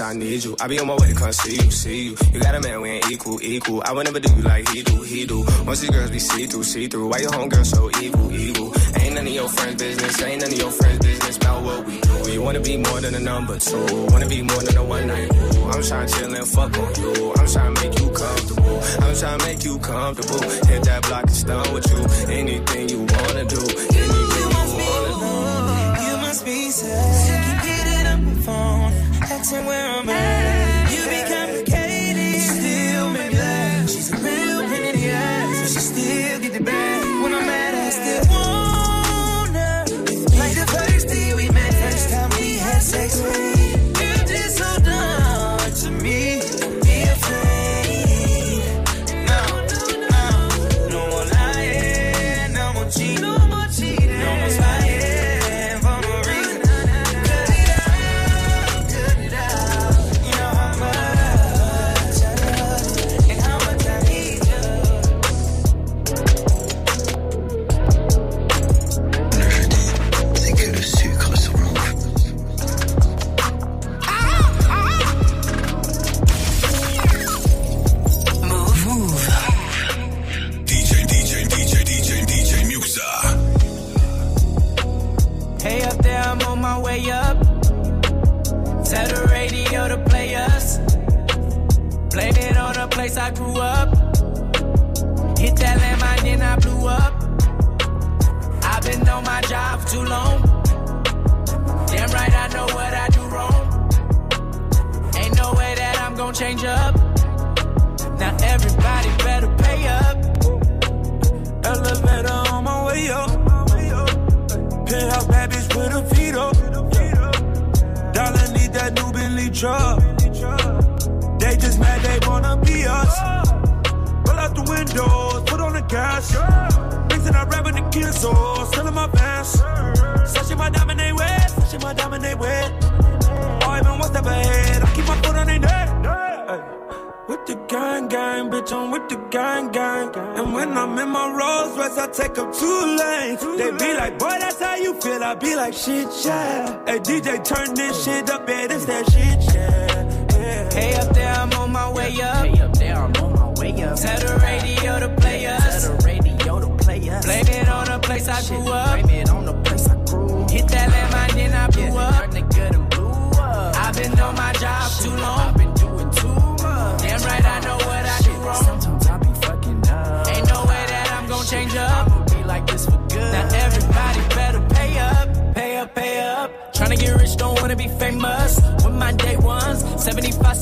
I 0.00 0.12
need 0.12 0.42
you. 0.44 0.56
I 0.60 0.66
be 0.66 0.80
on 0.80 0.86
my 0.86 0.96
way 0.96 1.08
to 1.08 1.14
come 1.14 1.32
see 1.32 1.54
you, 1.62 1.70
see 1.70 2.02
you. 2.06 2.16
You 2.32 2.40
got 2.40 2.54
a 2.54 2.60
man, 2.60 2.80
we 2.80 2.90
ain't 2.90 3.10
equal, 3.10 3.40
equal. 3.42 3.82
I 3.84 3.92
would 3.92 4.04
never 4.04 4.18
do 4.18 4.32
you 4.34 4.42
like 4.42 4.68
he 4.70 4.82
do, 4.82 5.02
he 5.02 5.24
do. 5.24 5.44
Most 5.64 5.82
these 5.82 5.90
girls 5.90 6.10
be 6.10 6.18
see 6.18 6.46
through, 6.46 6.64
see 6.64 6.88
through. 6.88 7.08
Why 7.08 7.18
your 7.18 7.30
homegirl 7.30 7.64
so 7.64 7.90
evil, 8.02 8.32
evil? 8.32 8.72
Ain't 8.96 9.14
none 9.14 9.26
of 9.26 9.32
your 9.32 9.48
friends' 9.48 9.82
business, 9.82 10.22
ain't 10.22 10.40
none 10.40 10.52
of 10.52 10.58
your 10.58 10.70
friends' 10.70 10.98
business 10.98 11.36
about 11.36 11.62
what 11.62 11.86
we 11.86 12.00
do. 12.00 12.32
You 12.32 12.42
wanna 12.42 12.60
be 12.60 12.76
more 12.76 13.00
than 13.00 13.14
a 13.14 13.20
number 13.20 13.58
two, 13.58 13.86
wanna 14.10 14.26
be 14.26 14.42
more 14.42 14.62
than 14.62 14.76
a 14.76 14.84
one 14.84 15.06
night. 15.06 15.30
I'm 15.32 15.82
trying 15.82 16.08
to 16.08 16.14
chill 16.18 16.34
and 16.34 16.48
fuck 16.48 16.78
on 16.78 16.94
you. 17.00 17.32
I'm 17.36 17.46
trying 17.46 17.74
to 17.74 17.82
make 17.82 17.98
you 18.00 18.10
comfortable. 18.10 18.80
I'm 19.04 19.14
trying 19.16 19.38
to 19.38 19.46
make 19.46 19.64
you 19.64 19.78
comfortable. 19.78 20.40
Hit 20.66 20.82
that 20.84 21.02
block 21.08 21.22
and 21.22 21.36
stun 21.36 21.72
with 21.74 21.86
you. 21.92 22.32
Anything 22.32 22.88
you 22.88 22.98
wanna 22.98 23.44
do, 23.44 23.62
asking 29.44 29.66
where 29.66 29.86
I'm 29.86 30.08
at. 30.08 30.63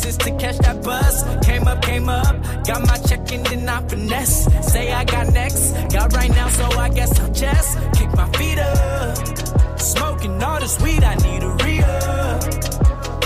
75 0.03 0.19
to 0.19 0.45
catch 0.45 0.59
that 0.59 0.83
bus. 0.83 1.23
Came 1.47 1.67
up, 1.69 1.83
came 1.83 2.09
up, 2.09 2.43
got 2.67 2.87
my 2.87 2.97
check 3.09 3.33
and 3.33 3.47
then 3.47 3.69
I 3.69 3.81
finesse. 3.89 4.45
Say 4.73 4.93
I 4.93 5.05
got 5.05 5.33
next, 5.33 5.73
got 5.93 6.13
right 6.15 6.31
now, 6.31 6.49
so 6.49 6.65
I 6.79 6.89
guess 6.89 7.19
I'll 7.21 7.33
just 7.33 7.79
kick 7.95 8.11
my 8.15 8.29
feet 8.33 8.59
up. 8.59 9.79
Smoking 9.79 10.43
all 10.43 10.61
this 10.61 10.81
weed, 10.81 11.05
I 11.05 11.15
need 11.17 11.43
a 11.43 11.51
re 11.65 11.77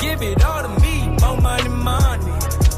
Give 0.02 0.22
it 0.22 0.44
all 0.44 0.62
to 0.62 0.80
me, 0.82 1.08
more 1.20 1.40
money, 1.40 1.68
money. 1.68 2.32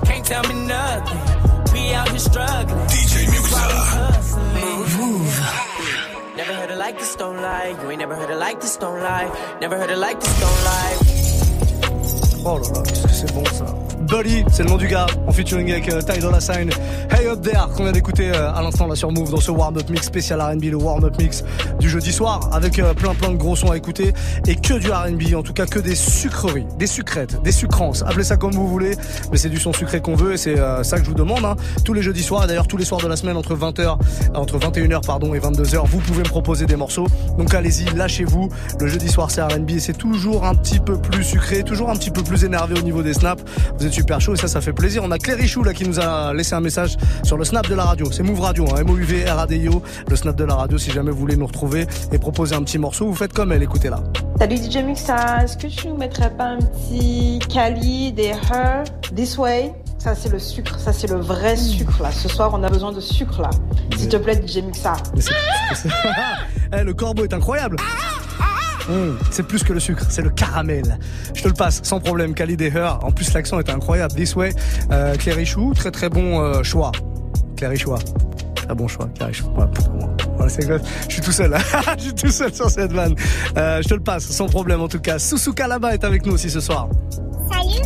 Can't 0.07 0.25
tell 0.25 0.43
me 0.45 0.67
nothing. 0.67 1.73
We 1.73 1.95
out 1.95 2.09
here 2.09 2.19
struggling. 2.19 2.87
DJ 2.89 3.27
Move. 4.55 4.99
Move. 4.99 5.41
Never 6.37 6.55
heard 6.55 6.71
it 6.71 6.79
like 6.79 6.99
this, 6.99 7.17
don't 7.17 7.37
lie. 7.37 7.77
You 7.83 7.91
ain't 7.91 7.99
never 7.99 8.15
heard 8.15 8.31
it 8.31 8.37
like 8.37 8.61
this, 8.61 8.77
don't 8.77 9.01
lie. 9.01 9.29
Never 9.61 9.77
heard 9.77 9.91
it 9.91 9.99
like 9.99 10.21
this, 10.21 10.41
don't 10.41 10.65
lie. 10.65 11.19
Oh 12.45 12.57
là 12.59 12.69
là, 12.71 12.83
qu'est-ce 12.83 13.03
que 13.03 13.13
c'est 13.13 13.35
bon 13.35 13.45
ça. 13.47 13.78
Dolly, 14.03 14.45
c'est 14.51 14.63
le 14.63 14.71
nom 14.71 14.77
du 14.77 14.87
gars, 14.87 15.07
en 15.27 15.33
featuring 15.33 15.71
avec 15.71 15.89
euh, 15.91 16.01
Ty 16.01 16.19
Dolla 16.21 16.41
Sign. 16.41 16.71
Hey 17.11 17.27
Up 17.27 17.43
There, 17.43 17.69
qu'on 17.77 17.83
vient 17.83 17.93
d'écouter 17.93 18.31
euh, 18.35 18.53
à 18.53 18.63
l'instant 18.63 18.87
là 18.87 18.95
sur 18.95 19.11
Move 19.13 19.31
dans 19.31 19.41
ce 19.41 19.51
warm-up 19.51 19.91
mix 19.91 20.07
spécial 20.07 20.41
R&B, 20.41 20.65
le 20.65 20.77
warm-up 20.77 21.15
mix 21.19 21.45
du 21.79 21.91
jeudi 21.91 22.13
soir, 22.13 22.49
avec 22.53 22.79
euh, 22.79 22.95
plein 22.95 23.15
plein 23.15 23.31
de 23.31 23.37
gros 23.37 23.57
sons 23.57 23.71
à 23.71 23.77
écouter 23.77 24.13
et 24.47 24.57
que 24.57 24.75
du 24.79 24.91
R&B, 24.91 25.35
en 25.35 25.43
tout 25.43 25.53
cas 25.53 25.67
que 25.67 25.79
des 25.79 25.95
sucreries, 25.95 26.67
des 26.79 26.87
sucrètes, 26.87 27.43
des 27.43 27.53
sucrances, 27.53 28.03
appelez 28.03 28.25
ça 28.25 28.37
comme 28.37 28.53
vous 28.53 28.69
voulez, 28.69 28.97
mais 29.31 29.37
c'est 29.37 29.51
du 29.51 29.59
son 29.59 29.73
sucré 29.73 30.01
qu'on 30.01 30.15
veut 30.15 30.35
et 30.35 30.37
c'est 30.39 30.59
euh, 30.59 30.83
ça 30.85 30.99
que 30.99 31.05
je 31.05 31.11
vous 31.11 31.17
demande. 31.17 31.45
hein. 31.45 31.57
Tous 31.85 31.93
les 31.93 32.03
jeudis 32.03 32.23
soirs, 32.23 32.47
d'ailleurs 32.47 32.69
tous 32.69 32.77
les 32.79 32.85
soirs 32.85 33.03
de 33.03 33.09
la 33.09 33.17
semaine 33.17 33.37
entre 33.37 33.57
20h, 33.57 33.99
entre 34.35 34.59
21h 34.59 35.05
pardon 35.05 35.35
et 35.35 35.41
22h, 35.41 35.87
vous 35.87 35.99
pouvez 35.99 36.23
me 36.23 36.29
proposer 36.29 36.67
des 36.67 36.77
morceaux. 36.77 37.07
Donc 37.37 37.53
allez-y, 37.53 37.85
lâchez-vous. 37.97 38.49
Le 38.81 38.87
jeudi 38.87 39.09
soir 39.09 39.31
c'est 39.31 39.43
R&B 39.43 39.71
et 39.73 39.81
c'est 39.81 39.99
toujours 39.99 40.45
un 40.47 40.55
petit 40.55 40.79
peu 40.79 40.99
plus 40.99 41.25
sucré, 41.25 41.63
toujours 41.63 41.91
un 41.91 41.97
petit 41.97 42.11
peu 42.11 42.23
plus 42.23 42.45
énervé 42.45 42.79
au 42.79 42.83
niveau 42.83 43.03
des 43.03 43.13
snaps. 43.13 43.43
Êtes 43.88 43.94
super 43.94 44.20
chaud 44.20 44.35
et 44.35 44.37
ça, 44.37 44.48
ça 44.48 44.61
fait 44.61 44.72
plaisir. 44.72 45.03
On 45.05 45.11
a 45.11 45.18
Clérichou 45.18 45.62
là 45.64 45.72
qui 45.74 45.85
nous 45.88 45.98
a 45.98 46.33
laissé 46.35 46.55
un 46.55 46.61
message 46.61 46.96
sur 47.24 47.37
le 47.37 47.44
snap 47.44 47.66
de 47.68 47.74
la 47.74 47.85
radio. 47.85 48.11
C'est 48.12 48.22
Move 48.22 48.40
Radio, 48.40 48.66
hein, 48.70 48.81
M-O-U-V, 48.81 49.24
R-A-D-I-O, 49.29 49.83
le 50.09 50.16
snap 50.16 50.37
de 50.37 50.44
la 50.44 50.55
radio 50.55 50.79
si 50.79 50.90
jamais 50.90 51.11
vous 51.11 51.18
voulez 51.18 51.37
nous 51.37 51.46
retrouver 51.46 51.87
et 52.12 52.18
proposer 52.18 52.55
un 52.55 52.62
petit 52.62 52.79
morceau. 52.79 53.07
Vous 53.07 53.14
faites 53.14 53.33
comme 53.33 53.53
elle, 53.53 53.62
écoutez 53.62 53.88
là. 53.90 54.01
Salut 54.38 54.57
DJ 54.57 54.77
Muxa, 54.85 55.42
est-ce 55.44 55.57
que 55.57 55.66
tu 55.66 55.88
nous 55.88 55.96
mettrais 55.96 56.31
pas 56.31 56.44
un 56.51 56.59
petit 56.59 57.40
Khalid 57.53 58.18
et 58.20 58.27
Her 58.29 58.85
This 59.14 59.37
Way? 59.38 59.72
Ça 59.98 60.14
c'est 60.14 60.29
le 60.31 60.38
sucre, 60.38 60.79
ça 60.79 60.92
c'est 60.92 61.09
le 61.11 61.16
vrai 61.16 61.57
sucre 61.57 62.03
là. 62.03 62.12
Ce 62.12 62.29
soir 62.29 62.51
on 62.55 62.62
a 62.62 62.68
besoin 62.68 62.92
de 62.92 63.01
sucre 63.01 63.42
là. 63.42 63.51
S'il 63.96 64.09
te 64.09 64.16
plaît 64.16 64.37
DJ. 64.37 64.59
Mais 65.14 65.20
c'est- 65.20 65.88
Eh, 66.72 66.85
le 66.85 66.92
corbeau 66.94 67.24
est 67.24 67.33
incroyable. 67.33 67.77
Hum, 68.88 69.18
c'est 69.31 69.42
plus 69.42 69.62
que 69.62 69.72
le 69.72 69.81
sucre, 69.81 70.05
c'est 70.09 70.22
le 70.22 70.31
caramel. 70.31 70.98
Je 71.35 71.42
te 71.42 71.48
le 71.48 71.55
passe 71.55 71.81
sans 71.83 72.01
problème, 72.01 72.35
Khalid 72.35 72.61
et 72.62 72.72
Her. 72.74 72.98
En 73.03 73.12
plus, 73.12 73.33
l'accent 73.35 73.59
est 73.59 73.68
incroyable. 73.68 74.14
This 74.14 74.35
way, 74.35 74.53
euh, 74.90 75.14
Clérichou, 75.16 75.74
très 75.74 75.90
très 75.90 76.09
bon 76.09 76.40
euh, 76.40 76.62
choix. 76.62 76.92
Clérichois. 77.57 77.98
Très 78.55 78.74
bon 78.74 78.88
choix, 78.88 79.09
Clérichou. 79.14 79.46
Ouais, 79.57 79.66
pour 79.74 79.90
moi. 79.90 80.09
Voilà, 80.37 80.51
c'est 80.51 80.62
exact. 80.62 80.87
Je 81.09 81.14
suis 81.14 81.22
tout 81.22 81.33
seul. 81.33 81.55
je 81.98 82.03
suis 82.03 82.14
tout 82.14 82.31
seul 82.31 82.55
sur 82.55 82.70
cette 82.70 82.92
vanne. 82.92 83.14
Euh, 83.57 83.83
je 83.83 83.88
te 83.88 83.94
le 83.94 84.01
passe 84.01 84.24
sans 84.24 84.46
problème 84.46 84.81
en 84.81 84.88
tout 84.88 85.01
cas. 85.01 85.18
Susuka 85.18 85.66
là-bas 85.66 85.94
est 85.94 86.05
avec 86.05 86.24
nous 86.24 86.35
aussi 86.35 86.48
ce 86.48 86.61
soir. 86.61 86.88
Salut. 87.51 87.85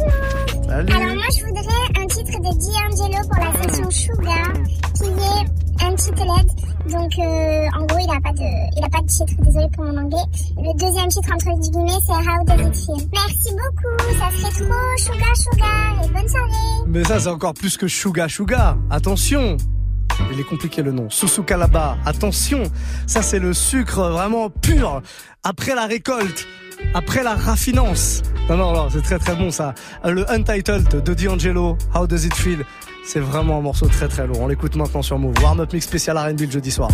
Alors 0.69 1.15
moi 1.15 1.25
je 1.37 1.45
voudrais 1.45 2.03
un 2.03 2.07
titre 2.07 2.39
de 2.39 2.43
D'Angelo 2.43 3.29
pour 3.29 3.45
la 3.45 3.63
session 3.63 3.91
Sugar 3.91 4.53
qui 4.95 5.05
est 5.05 5.85
un 5.85 5.95
titre 5.95 6.25
LED 6.25 6.62
donc 6.91 7.13
euh, 7.19 7.67
en 7.79 7.87
gros, 7.87 7.99
il 8.01 8.11
a 8.11 8.21
pas 8.21 8.33
de, 8.33 8.77
il 8.77 8.85
a 8.85 8.89
pas 8.89 9.01
de 9.01 9.07
titre. 9.07 9.33
désolé 9.43 9.67
pour 9.73 9.85
mon 9.85 9.97
anglais. 9.97 10.25
Le 10.57 10.79
deuxième 10.79 11.09
titre 11.09 11.29
entre 11.33 11.59
guillemets, 11.61 11.99
c'est 12.07 12.13
How 12.13 12.45
Does 12.45 12.67
It 12.67 12.77
Feel. 12.77 13.09
Merci 13.13 13.51
beaucoup. 13.51 14.19
Ça 14.19 14.31
serait 14.37 14.65
trop 14.65 14.97
Suga 14.99 15.35
Suga 15.35 16.05
et 16.05 16.09
bonne 16.09 16.29
soirée. 16.29 16.85
Mais 16.87 17.05
ça, 17.05 17.21
c'est 17.21 17.29
encore 17.29 17.55
plus 17.55 17.77
que 17.77 17.87
Suga 17.89 18.29
Suga. 18.29 18.77
Attention. 18.91 19.57
Il 20.33 20.41
est 20.41 20.45
compliqué 20.45 20.83
le 20.83 20.93
nom. 20.93 21.09
Susukalaba. 21.09 21.97
Attention. 22.05 22.63
Ça, 23.07 23.23
c'est 23.23 23.39
le 23.39 23.55
sucre 23.55 24.11
vraiment 24.11 24.51
pur 24.51 25.03
après 25.43 25.75
la 25.75 25.87
récolte 25.87 26.47
après 26.95 27.23
la 27.23 27.35
raffinance. 27.35 28.23
Non, 28.49 28.57
non, 28.57 28.73
non, 28.73 28.89
c'est 28.91 29.03
très 29.03 29.19
très 29.19 29.35
bon 29.35 29.51
ça. 29.51 29.75
Le 30.05 30.29
Untitled 30.31 31.03
de 31.03 31.15
D'Angelo, 31.15 31.77
How 31.95 32.07
Does 32.07 32.27
It 32.27 32.35
Feel? 32.35 32.65
C'est 33.05 33.21
vraiment 33.21 33.59
un 33.59 33.61
morceau 33.61 33.87
très 33.89 34.09
très 34.09 34.27
lourd. 34.27 34.41
On 34.41 34.47
l'écoute 34.47 34.77
maintenant 34.77 35.03
sur 35.03 35.19
Move. 35.19 35.35
Warm 35.43 35.61
Up 35.61 35.73
Mix 35.73 35.87
spécial 35.87 36.17
R&B 36.17 36.41
le 36.41 36.51
jeudi 36.51 36.71
soir. 36.71 36.91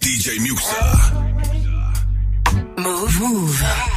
DJ 0.00 0.40
Muxa. 0.40 1.12
Move. 2.78 3.20
Move. 3.20 3.95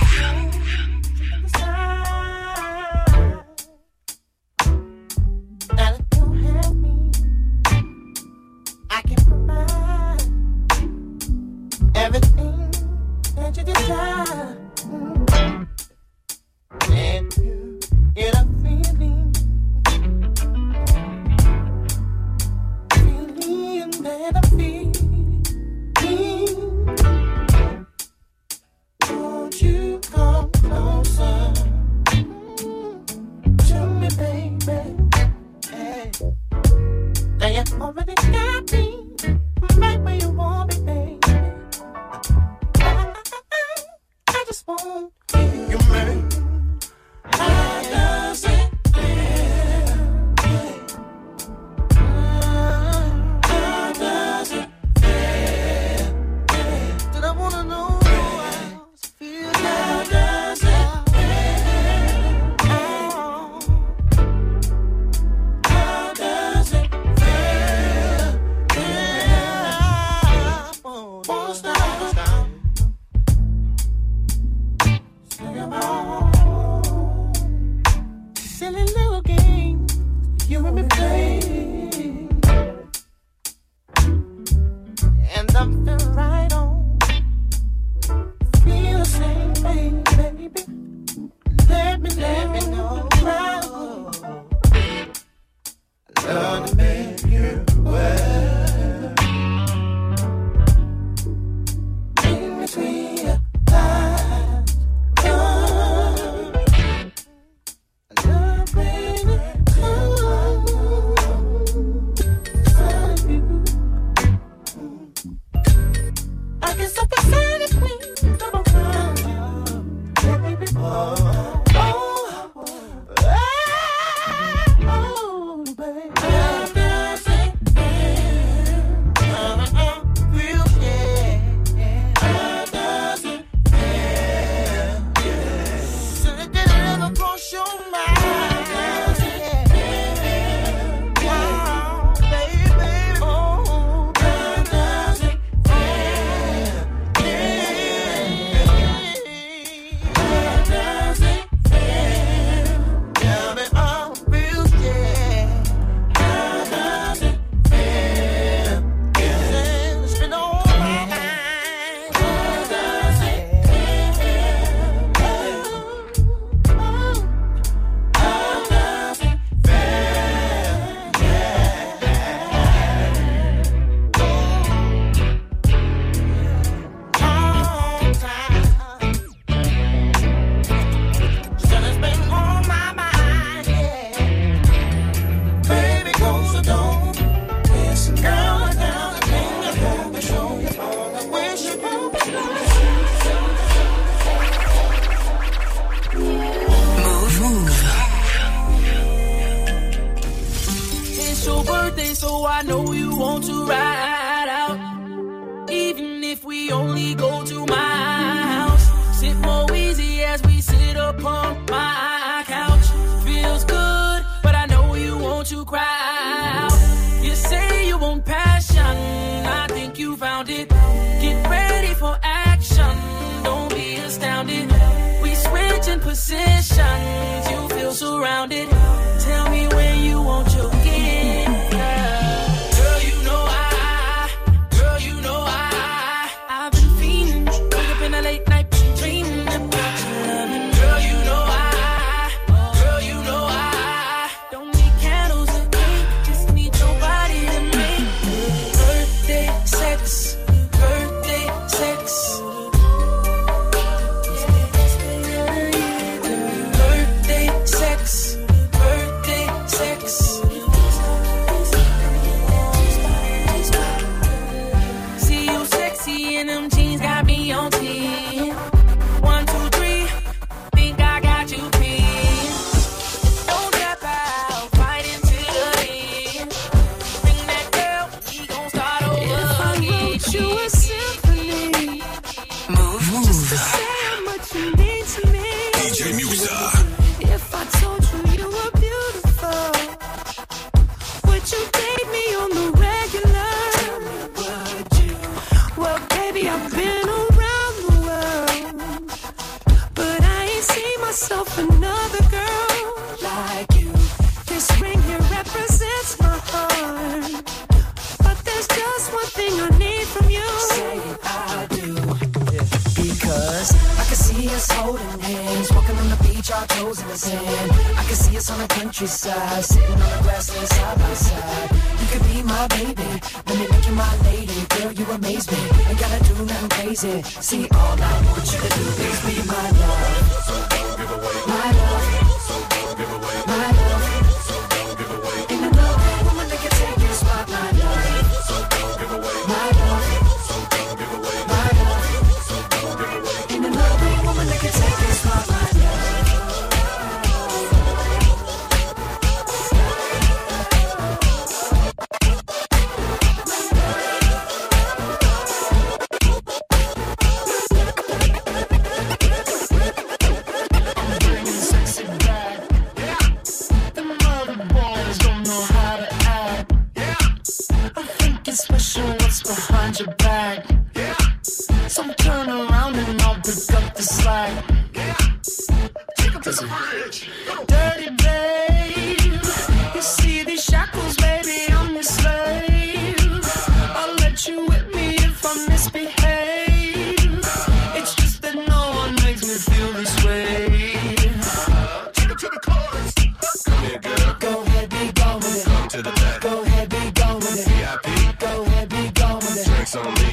Crazy. 327.00 327.24
See, 327.42 327.68
all 327.72 328.02
I 328.02 328.26
want 328.26 328.52
you 328.52 328.60
to 328.60 328.70
do 328.76 328.84
is 329.04 329.20
be 329.26 329.48
my 329.48 329.79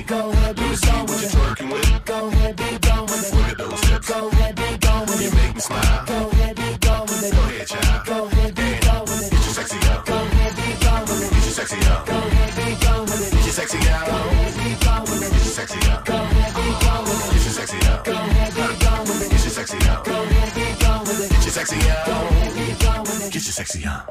Go 0.07 0.31
ahead, 0.31 0.55
be 0.57 0.63
Let 0.63 0.71
me 0.71 0.77
see 0.77 0.87
gone 0.87 1.07
with 1.07 1.25
it. 1.25 1.73
with. 1.73 2.05
Go 2.05 2.29
ahead, 2.29 2.57
be 2.57 2.79
gone 2.79 3.07
with 3.07 3.27
it. 3.27 3.35
Look 3.35 3.49
at 3.51 3.59
those 3.59 3.85
hips. 3.91 4.09
Go 4.09 4.29
ahead, 4.29 4.55
be 4.55 4.79
gone 4.79 5.07
with 5.07 5.21
You 5.21 5.29
it. 5.29 5.35
make 5.35 5.55
me 5.57 5.61
smile. 5.61 6.05
Go 6.07 6.19
ahead, 6.31 6.57
be 6.57 6.69
gone 6.87 7.07
with 7.07 7.25
it. 7.27 7.33
Go 7.35 7.43
ahead, 7.43 7.67
child. 7.67 8.07
Go 8.07 8.25
ahead, 8.27 8.55
be 8.55 8.69
gone 8.87 9.03
with 9.03 9.23
it. 9.27 9.31
Get 9.35 9.43
your 9.47 9.55
sexy 9.59 9.79
out. 9.91 10.07
Go 10.07 10.15
ahead, 10.15 10.53
be 10.57 10.69
gone 10.87 11.03
with 11.07 11.23
it. 11.27 11.31
Get 11.35 11.43
your 11.43 11.55
sexy 11.59 11.79
out. 11.91 12.07
Go 12.07 12.17
ahead, 12.17 12.53
be 12.57 12.67
gone 12.87 13.03
with 13.07 13.23
it. 13.27 13.33
Get 13.35 13.45
your 13.47 13.55
sexy 13.59 13.79
out. 13.91 14.07
Go 14.07 14.15
ahead, 14.15 14.55
be 14.55 14.69
gone 14.87 15.03
with 15.07 15.23
it. 15.27 15.31
Get 15.35 15.43
your 15.43 15.55
sexy 15.59 15.79
out. 15.91 16.05
Go 16.07 16.15
ahead, 16.15 16.55
be 16.55 16.67
gone 16.87 17.03
with 17.07 17.23
it. 17.27 17.31
Get 17.35 17.43
your 17.43 17.55
sexy 17.59 17.79
out. 17.91 18.05
Go 18.07 18.13
ahead, 18.15 18.55
be 18.55 18.63
gone 18.87 19.03
with 19.07 19.23
it. 19.23 19.31
Get 19.31 19.43
your 19.43 19.55
sexy 19.59 19.79
out. 19.91 20.05
Go 20.07 20.13
ahead, 20.15 20.55
be 20.55 20.67
gone 20.85 21.01
with 21.07 21.23
it. 21.27 21.31
Get 21.35 21.43
your 21.43 21.55
sexy 21.59 21.79
out. 21.91 22.07
Go 22.07 22.13
ahead, 22.15 22.55
be 22.55 22.67
gone 22.85 23.01
with 23.03 23.27
it. 23.27 23.33
Get 23.35 23.45
your 23.45 23.57
sexy 23.59 23.85
out. 23.87 24.05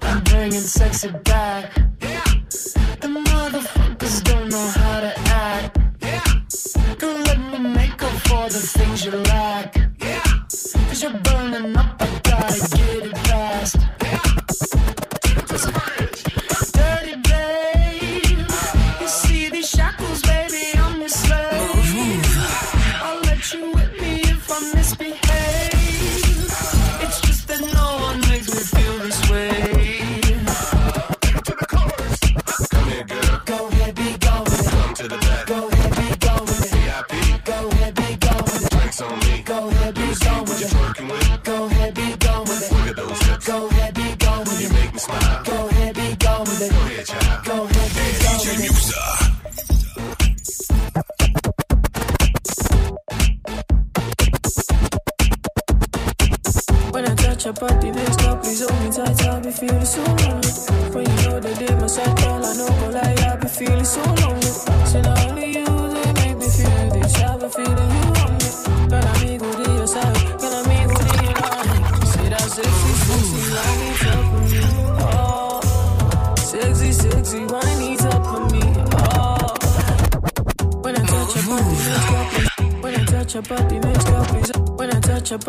I'm 0.00 0.24
bringing 0.24 0.60
sexy 0.64 1.08
back. 1.24 1.91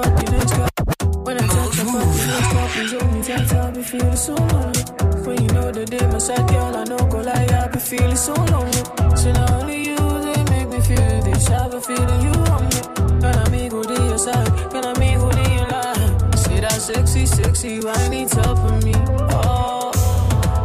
I. 0.03 0.83
When 1.23 1.37
I 1.37 1.47
touch 1.47 1.77
your 1.77 1.85
body, 1.85 2.25
next 2.27 2.55
up, 2.55 2.69
please 2.71 2.91
hold 2.91 3.13
me 3.13 3.19
oh, 3.19 3.23
tight. 3.23 3.53
I 3.53 3.81
feeling 3.81 4.15
so 4.15 4.35
lonely. 4.35 4.83
When 5.25 5.41
you 5.41 5.49
know 5.53 5.71
that 5.71 5.87
they 5.89 6.07
my 6.07 6.17
side, 6.17 6.47
girl, 6.49 6.75
I 6.75 6.83
know 6.83 6.97
go 6.97 7.19
lie. 7.21 7.47
I 7.49 7.67
be 7.67 7.79
feeling 7.79 8.15
so 8.15 8.33
lonely. 8.33 8.83
So 9.15 9.31
not 9.31 9.51
only 9.51 9.87
you, 9.89 9.95
they 9.95 10.43
make 10.51 10.69
me 10.69 10.79
feel 10.81 11.21
this. 11.23 11.49
I 11.49 11.69
be 11.69 11.79
feeling 11.79 12.21
you 12.21 12.33
on 12.51 12.63
me. 12.67 12.79
Girl, 13.21 13.37
I'm 13.39 13.55
ego 13.55 13.83
to 13.83 13.93
your 13.93 14.17
side. 14.17 14.49
Girl, 14.71 14.85
I'm 14.85 15.01
ego 15.01 15.29
to 15.31 15.43
your 15.51 15.67
line. 15.69 16.33
Say 16.37 16.59
that 16.59 16.79
sexy, 16.79 17.25
sexy, 17.25 17.79
wine 17.79 18.13
it 18.13 18.37
up 18.37 18.57
for 18.57 18.85
me. 18.85 18.93
Oh, 19.31 19.91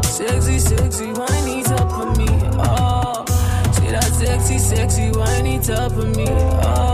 sexy, 0.02 0.58
sexy, 0.58 1.06
wine 1.12 1.48
it 1.48 1.70
up 1.70 1.88
for 1.96 2.10
me. 2.18 2.28
Oh, 2.58 3.24
say 3.72 3.90
that 3.92 4.10
sexy, 4.12 4.58
sexy, 4.58 5.10
wine 5.12 5.46
it 5.46 5.70
up 5.70 5.92
for 5.92 6.04
me. 6.04 6.26
Oh. 6.28 6.87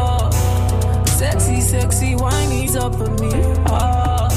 Sexy, 1.25 1.61
sexy, 1.63 2.15
it 2.17 2.77
up 2.77 2.95
for 2.97 3.09
me. 3.09 3.31
Oh, 3.69 4.29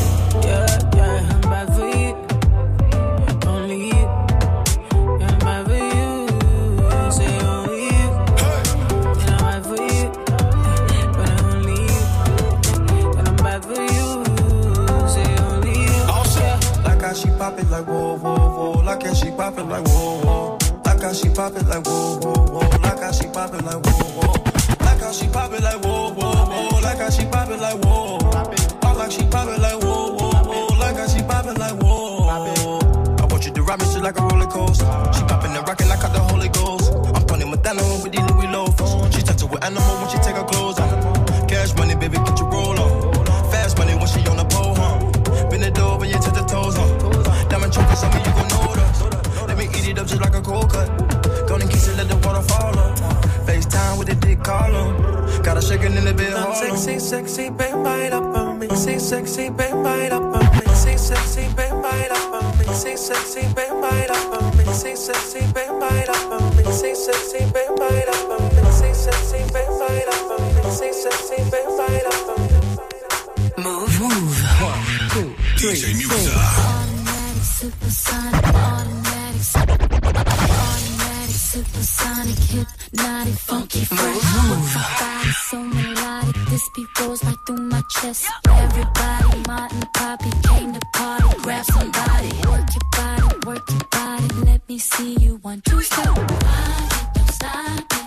yeah, 0.42 0.66
yeah, 0.96 1.34
I'm 1.34 1.42
back 1.42 1.68
for 1.76 1.86
you. 1.86 2.16
Only 3.46 3.88
you. 3.88 4.06
I'm 5.22 5.38
for 5.68 5.76
you. 5.76 7.12
Say 7.12 7.40
only 7.44 7.88
you. 7.92 8.08
For 9.68 9.76
you. 9.76 10.08
But 11.12 11.30
only. 11.44 11.88
Say 15.12 15.30
only 15.44 15.76
you. 15.84 16.02
Like 16.86 17.02
how 17.02 17.14
she 17.14 17.30
like 17.70 17.86
whoa, 17.86 18.16
whoa, 18.16 18.36
whoa. 18.38 18.80
Like 18.86 19.04
how 19.04 19.14
she 19.14 19.30
pop 19.32 19.58
it 19.58 19.64
like 19.64 19.86
whoa, 19.90 20.22
whoa. 20.22 20.58
She 21.14 21.28
pop 21.28 21.54
like 21.68 21.86
whoa. 22.22 22.60
Like 22.82 23.02
how 23.02 23.12
she 23.12 23.28
pop 23.28 23.54
it 23.54 23.66
like 23.66 23.86
whoa, 23.86 24.22
whoa. 24.22 24.47
How 25.08 25.14
she 25.14 25.26
pop 25.30 25.54
it 25.54 25.64
like 25.64 25.86
whoa, 25.86 26.12
whoa, 26.12 26.36
whoa. 26.52 26.80
Like 26.82 26.98
how 26.98 27.10
she 27.10 27.24
pop 27.28 27.48
it 27.48 27.62
like 27.62 27.80
whoa. 27.82 28.20
Oh, 28.20 28.96
like 28.98 29.10
she 29.10 29.24
pop 29.24 29.48
it 29.48 29.62
like 29.62 29.82
whoa, 29.82 30.12
whoa, 30.12 30.44
whoa. 30.44 30.78
Like 30.78 30.98
how 30.98 31.08
she 31.08 31.24
pop 31.24 31.46
it 31.46 31.58
like 31.58 31.82
whoa. 31.82 32.28
I 32.28 33.26
want 33.32 33.46
you 33.46 33.54
to 33.54 33.62
ride 33.64 33.80
me 33.80 33.86
shit 33.86 34.04
like 34.04 34.20
a 34.20 34.22
roller 34.24 34.48
coaster. 34.48 34.84
She 35.16 35.24
popping 35.24 35.56
and 35.56 35.66
rocking 35.66 35.88
like 35.88 36.04
I 36.04 36.10
the 36.10 36.20
Holy 36.20 36.50
Ghost. 36.50 36.92
I'm 37.16 37.24
Tony 37.26 37.46
Montana 37.46 37.84
with 38.04 38.12
these 38.12 38.30
Louis 38.32 38.48
loafers. 38.52 39.16
She 39.16 39.22
touch 39.22 39.42
it 39.42 39.50
with 39.50 39.64
animal 39.64 39.96
when 40.04 40.10
she 40.12 40.18
take 40.18 40.36
her 40.36 40.44
clothes 40.44 40.78
off. 40.78 40.92
Cash 41.48 41.74
money, 41.78 41.96
baby, 41.96 42.18
get 42.18 42.38
your 42.38 42.52
roll 42.52 42.78
on. 42.78 43.16
Fast 43.50 43.78
money 43.78 43.96
when 43.96 44.08
she 44.08 44.20
on 44.28 44.36
the 44.36 44.44
pole, 44.44 44.76
huh? 44.76 45.00
Bend 45.48 45.64
it 45.64 45.80
over, 45.80 46.04
you 46.04 46.20
touch 46.20 46.36
the 46.36 46.44
toes, 46.44 46.76
huh? 46.76 47.48
Diamond 47.48 47.72
chokers 47.72 48.04
on 48.04 48.12
me, 48.12 48.20
you 48.28 48.34
gon' 48.36 48.52
that. 48.76 49.48
Let 49.48 49.58
me 49.58 49.72
eat 49.72 49.88
it 49.88 50.00
up 50.00 50.08
just 50.08 50.20
like 50.20 50.36
a 50.36 50.42
cold 50.42 50.70
cut. 50.70 51.48
Go 51.48 51.56
and 51.56 51.70
kiss 51.72 51.88
it, 51.88 51.96
let 51.96 52.10
the 52.10 52.18
water 52.28 52.42
fall 52.42 52.78
on. 52.78 52.98
FaceTime 53.48 53.98
with 53.98 54.10
the 54.10 54.16
dick 54.16 54.44
collar. 54.44 54.97
Got 55.58 55.64
her 55.64 55.70
shaking 55.74 55.98
in 55.98 56.06
the 56.06 56.14
bed 56.14 56.34
hard. 56.34 56.56
Sexy, 56.56 57.00
sexy. 57.00 57.02
Sexy, 57.26 57.50
babe, 57.50 57.74
right 57.74 58.14
up 58.14 58.38
on 58.38 58.60
me. 58.60 58.68
Sexy, 58.68 59.00
sexy, 59.00 59.50
babe, 59.50 59.74
right 59.74 60.12
up 60.12 60.22
on 60.22 60.46
me. 60.54 60.62
Sexy, 60.76 60.98
sexy, 60.98 61.48
babe, 61.58 61.74
right 61.74 62.12
up 62.12 62.30
on 62.30 62.54
me. 62.54 62.66
Sexy, 62.66 62.96
sexy, 62.96 63.42
babe, 63.56 63.72
right 63.82 64.08
up 66.10 66.30
on 66.30 66.58
me. 66.58 66.64
Sexy, 66.66 66.94
sexy, 66.94 67.40
babe, 67.54 67.80
right 67.80 68.08
up 68.08 68.30
on 68.30 68.56
me. 68.56 68.64
Sexy, 68.70 69.10
sexy, 69.10 69.40
babe, 69.52 69.68
right 69.82 70.08
up 70.08 70.30
on 70.30 70.46
me. 70.54 70.62
Sexy, 70.70 70.94
sexy, 70.94 71.42
babe, 71.50 71.74
right 71.74 72.06
up 72.06 72.30
on 72.30 72.38
me. 72.38 72.54
Mouv', 73.58 73.98
move. 73.98 74.38
One, 74.62 74.86
two, 75.10 75.34
three, 75.58 75.74
DJ 75.74 76.06
Muxxa. 76.06 76.38
Automatic, 76.70 77.42
supersonic, 77.42 78.46
automatic 78.46 79.77
supersonic, 81.58 82.38
hypnotic, 82.38 83.34
funky, 83.34 83.86
fresh. 83.86 84.24
Body 85.00 85.32
so 85.50 85.64
melodic, 85.64 86.36
this 86.50 86.70
beat 86.76 86.88
goes 86.96 87.24
right 87.24 87.36
through 87.48 87.58
my 87.58 87.82
chest. 87.90 88.26
Everybody, 88.48 89.44
Martin, 89.48 89.82
Poppy 89.94 90.32
came 90.44 90.74
to 90.74 90.80
party. 90.94 91.42
Grab 91.42 91.66
somebody, 91.66 92.30
work 92.48 92.68
your 92.76 92.88
body, 92.92 93.48
work 93.48 93.70
your 93.70 93.88
body. 93.92 94.28
Let 94.46 94.70
me 94.70 94.78
see 94.78 95.18
you 95.20 95.38
one, 95.42 95.62
two, 95.62 95.82
step. 95.82 96.16
Don't 96.16 97.32
stop 97.32 97.94
it. 97.94 98.07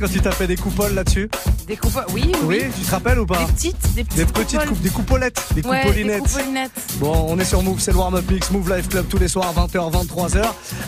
Quand 0.00 0.08
tu 0.08 0.20
tapais 0.20 0.46
des 0.46 0.56
coupoles 0.56 0.94
là-dessus 0.94 1.28
Des 1.66 1.76
coupes. 1.76 1.92
Oui, 2.12 2.22
oui. 2.24 2.34
Oui, 2.44 2.62
tu 2.78 2.84
te 2.86 2.90
rappelles 2.90 3.18
ou 3.20 3.26
pas 3.26 3.38
Des 3.44 3.52
petites, 3.52 3.94
des 3.94 4.04
petites, 4.04 4.16
Des 4.16 4.24
petites 4.24 4.50
coupoles. 4.58 4.68
coupes, 4.68 4.80
des 4.82 4.88
coupolettes, 4.90 5.44
des 5.54 5.62
Ouais, 5.66 5.80
coupolinettes. 5.82 6.22
des 6.22 6.28
coupolinettes. 6.28 6.70
Bon, 7.00 7.26
on 7.30 7.38
est 7.38 7.44
sur 7.46 7.62
Move, 7.62 7.80
c'est 7.80 7.92
le 7.92 7.96
warm-up 7.96 8.30
mix, 8.30 8.50
Move 8.50 8.70
Live 8.76 8.88
Club 8.88 9.06
tous 9.08 9.16
les 9.16 9.28
soirs 9.28 9.54
20h, 9.54 9.90
23h, 9.90 10.42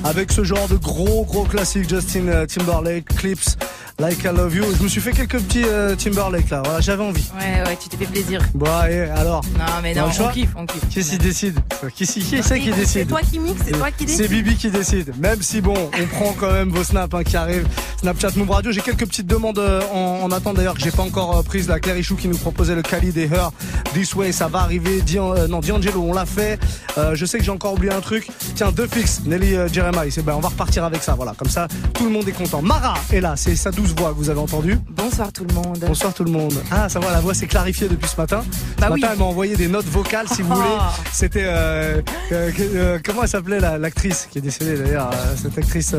avec 0.04 0.30
ce 0.30 0.44
genre 0.44 0.68
de 0.68 0.76
gros 0.76 1.24
gros 1.24 1.44
classique 1.44 1.88
Justin 1.88 2.28
euh, 2.28 2.44
Timberlake, 2.44 3.06
Clips, 3.16 3.56
Like 3.98 4.22
I 4.24 4.26
Love 4.36 4.54
You. 4.54 4.64
Je 4.76 4.82
me 4.82 4.88
suis 4.88 5.00
fait 5.00 5.12
quelques 5.12 5.38
petits 5.38 5.64
euh, 5.64 5.96
Timberlake 5.96 6.50
là, 6.50 6.60
voilà, 6.62 6.80
j'avais 6.82 7.02
envie. 7.02 7.24
Ouais, 7.40 7.66
ouais, 7.66 7.78
tu 7.82 7.88
t'es 7.88 7.96
fait 7.96 8.04
plaisir. 8.12 8.42
Bon, 8.52 8.66
et 8.90 9.00
alors 9.08 9.40
Non, 9.58 9.64
mais 9.82 9.94
non, 9.94 10.02
on 10.20 10.28
kiffe, 10.28 10.50
on 10.54 10.66
kiffe. 10.66 10.86
Qui 10.90 11.02
s'y 11.02 11.16
décide 11.16 11.58
Qui, 11.94 12.04
s'y- 12.04 12.20
qui 12.20 12.42
c'est 12.42 12.60
qui 12.60 12.70
décide 12.72 12.86
C'est 12.86 13.04
toi 13.06 13.20
qui 13.22 13.38
mixe, 13.38 13.62
c'est 13.64 13.72
toi 13.72 13.90
qui 13.90 14.04
décide. 14.04 14.20
C'est 14.22 14.28
Bibi 14.28 14.56
qui 14.56 14.70
décide. 14.70 15.14
Même 15.18 15.40
si 15.40 15.62
bon, 15.62 15.72
on 15.98 16.06
prend 16.08 16.34
quand 16.38 16.52
même 16.52 16.68
vos 16.68 16.84
snaps 16.84 17.14
hein, 17.14 17.22
qui 17.24 17.38
arrivent. 17.38 17.66
Snapchat 18.00 18.32
Move 18.36 18.50
Radio. 18.50 18.70
J'ai 18.70 18.82
quelques 18.82 19.06
petites 19.06 19.26
demandes 19.26 19.58
euh, 19.60 19.80
en, 19.94 20.24
en 20.24 20.30
attente 20.30 20.56
d'ailleurs 20.56 20.74
que 20.74 20.80
j'ai 20.82 20.90
pas 20.90 21.04
encore 21.04 21.42
prises. 21.44 21.68
La 21.68 21.80
Claire 21.80 21.96
Ichou 21.96 22.16
qui 22.16 22.28
nous 22.28 22.36
proposait 22.36 22.74
le 22.74 22.82
Khalid 22.82 23.16
et 23.16 23.30
Her. 23.32 23.50
This 23.94 24.14
Way, 24.14 24.32
ça 24.32 24.48
va 24.48 24.58
arriver. 24.60 25.00
Dian, 25.00 25.32
euh, 25.34 25.46
non, 25.46 25.60
D'Angelo, 25.60 26.01
on 26.02 26.12
l'a 26.12 26.26
fait. 26.26 26.58
Euh, 26.98 27.14
je 27.14 27.24
sais 27.26 27.38
que 27.38 27.44
j'ai 27.44 27.50
encore 27.50 27.74
oublié 27.74 27.92
un 27.92 28.00
truc. 28.00 28.28
Tiens, 28.54 28.70
deux 28.72 28.86
fixes. 28.86 29.22
Nelly 29.24 29.54
euh, 29.54 29.68
Jeremiah. 29.68 30.10
C'est 30.10 30.22
ben, 30.22 30.34
on 30.36 30.40
va 30.40 30.48
repartir 30.48 30.84
avec 30.84 31.02
ça. 31.02 31.14
Voilà, 31.14 31.34
comme 31.36 31.48
ça, 31.48 31.68
tout 31.94 32.04
le 32.04 32.10
monde 32.10 32.28
est 32.28 32.32
content. 32.32 32.60
Mara 32.62 32.94
est 33.12 33.20
là. 33.20 33.34
C'est 33.36 33.56
sa 33.56 33.70
douce 33.70 33.94
voix 33.96 34.10
que 34.10 34.16
vous 34.16 34.30
avez 34.30 34.40
entendue. 34.40 34.78
Bonsoir 34.90 35.32
tout 35.32 35.44
le 35.48 35.54
monde. 35.54 35.78
Bonsoir 35.86 36.12
tout 36.14 36.24
le 36.24 36.30
monde. 36.30 36.54
Ah, 36.70 36.88
ça 36.88 37.00
va, 37.00 37.10
la 37.12 37.20
voix 37.20 37.34
s'est 37.34 37.46
clarifiée 37.46 37.88
depuis 37.88 38.08
ce 38.08 38.16
matin. 38.20 38.42
Bah 38.78 38.88
ce 38.88 38.92
oui. 38.94 39.00
matin, 39.00 39.12
elle 39.14 39.18
m'a 39.20 39.24
envoyé 39.26 39.56
des 39.56 39.68
notes 39.68 39.86
vocales, 39.86 40.28
si 40.28 40.42
vous 40.42 40.54
voulez. 40.54 40.68
C'était 41.12 41.44
euh, 41.46 42.00
euh, 42.32 42.98
comment 43.04 43.22
elle 43.22 43.28
s'appelait 43.28 43.60
la- 43.60 43.78
l'actrice 43.78 44.28
qui 44.30 44.38
est 44.38 44.42
décédée 44.42 44.76
d'ailleurs. 44.76 45.10
cette 45.40 45.56
actrice, 45.58 45.94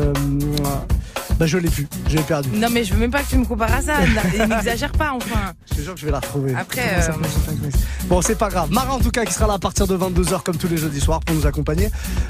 bah 1.38 1.46
je 1.46 1.58
l'ai 1.58 1.68
plus, 1.68 1.86
je 2.08 2.16
l'ai 2.16 2.22
perdu. 2.22 2.48
Non, 2.54 2.68
mais 2.70 2.84
je 2.84 2.92
veux 2.94 3.00
même 3.00 3.10
pas 3.10 3.22
que 3.22 3.28
tu 3.30 3.36
me 3.38 3.44
compares 3.44 3.72
à 3.74 3.82
ça. 3.82 3.94
N'exagère 4.48 4.92
pas, 4.92 5.12
enfin. 5.14 5.52
Je 5.70 5.76
te 5.76 5.80
jure 5.82 5.94
que 5.94 6.00
je 6.00 6.06
vais 6.06 6.12
la 6.12 6.20
retrouver. 6.20 6.54
Après, 6.54 6.82
euh, 6.98 7.12
Bon, 8.06 8.20
c'est 8.22 8.36
pas 8.38 8.48
grave. 8.48 8.70
Mara 8.70 8.94
en 8.94 9.00
tout 9.00 9.10
cas 9.10 9.24
qui 9.24 9.32
sera 9.32 9.46
là 9.46 9.54
à 9.54 9.58
partir 9.58 9.86
de 9.86 9.96
22h 9.96 10.42
comme 10.42 10.56
tous 10.56 10.68
les 10.68 10.76
jeudis 10.76 11.00
soirs 11.00 11.20
pour 11.20 11.34
nous 11.34 11.46
accompagner. 11.46 11.88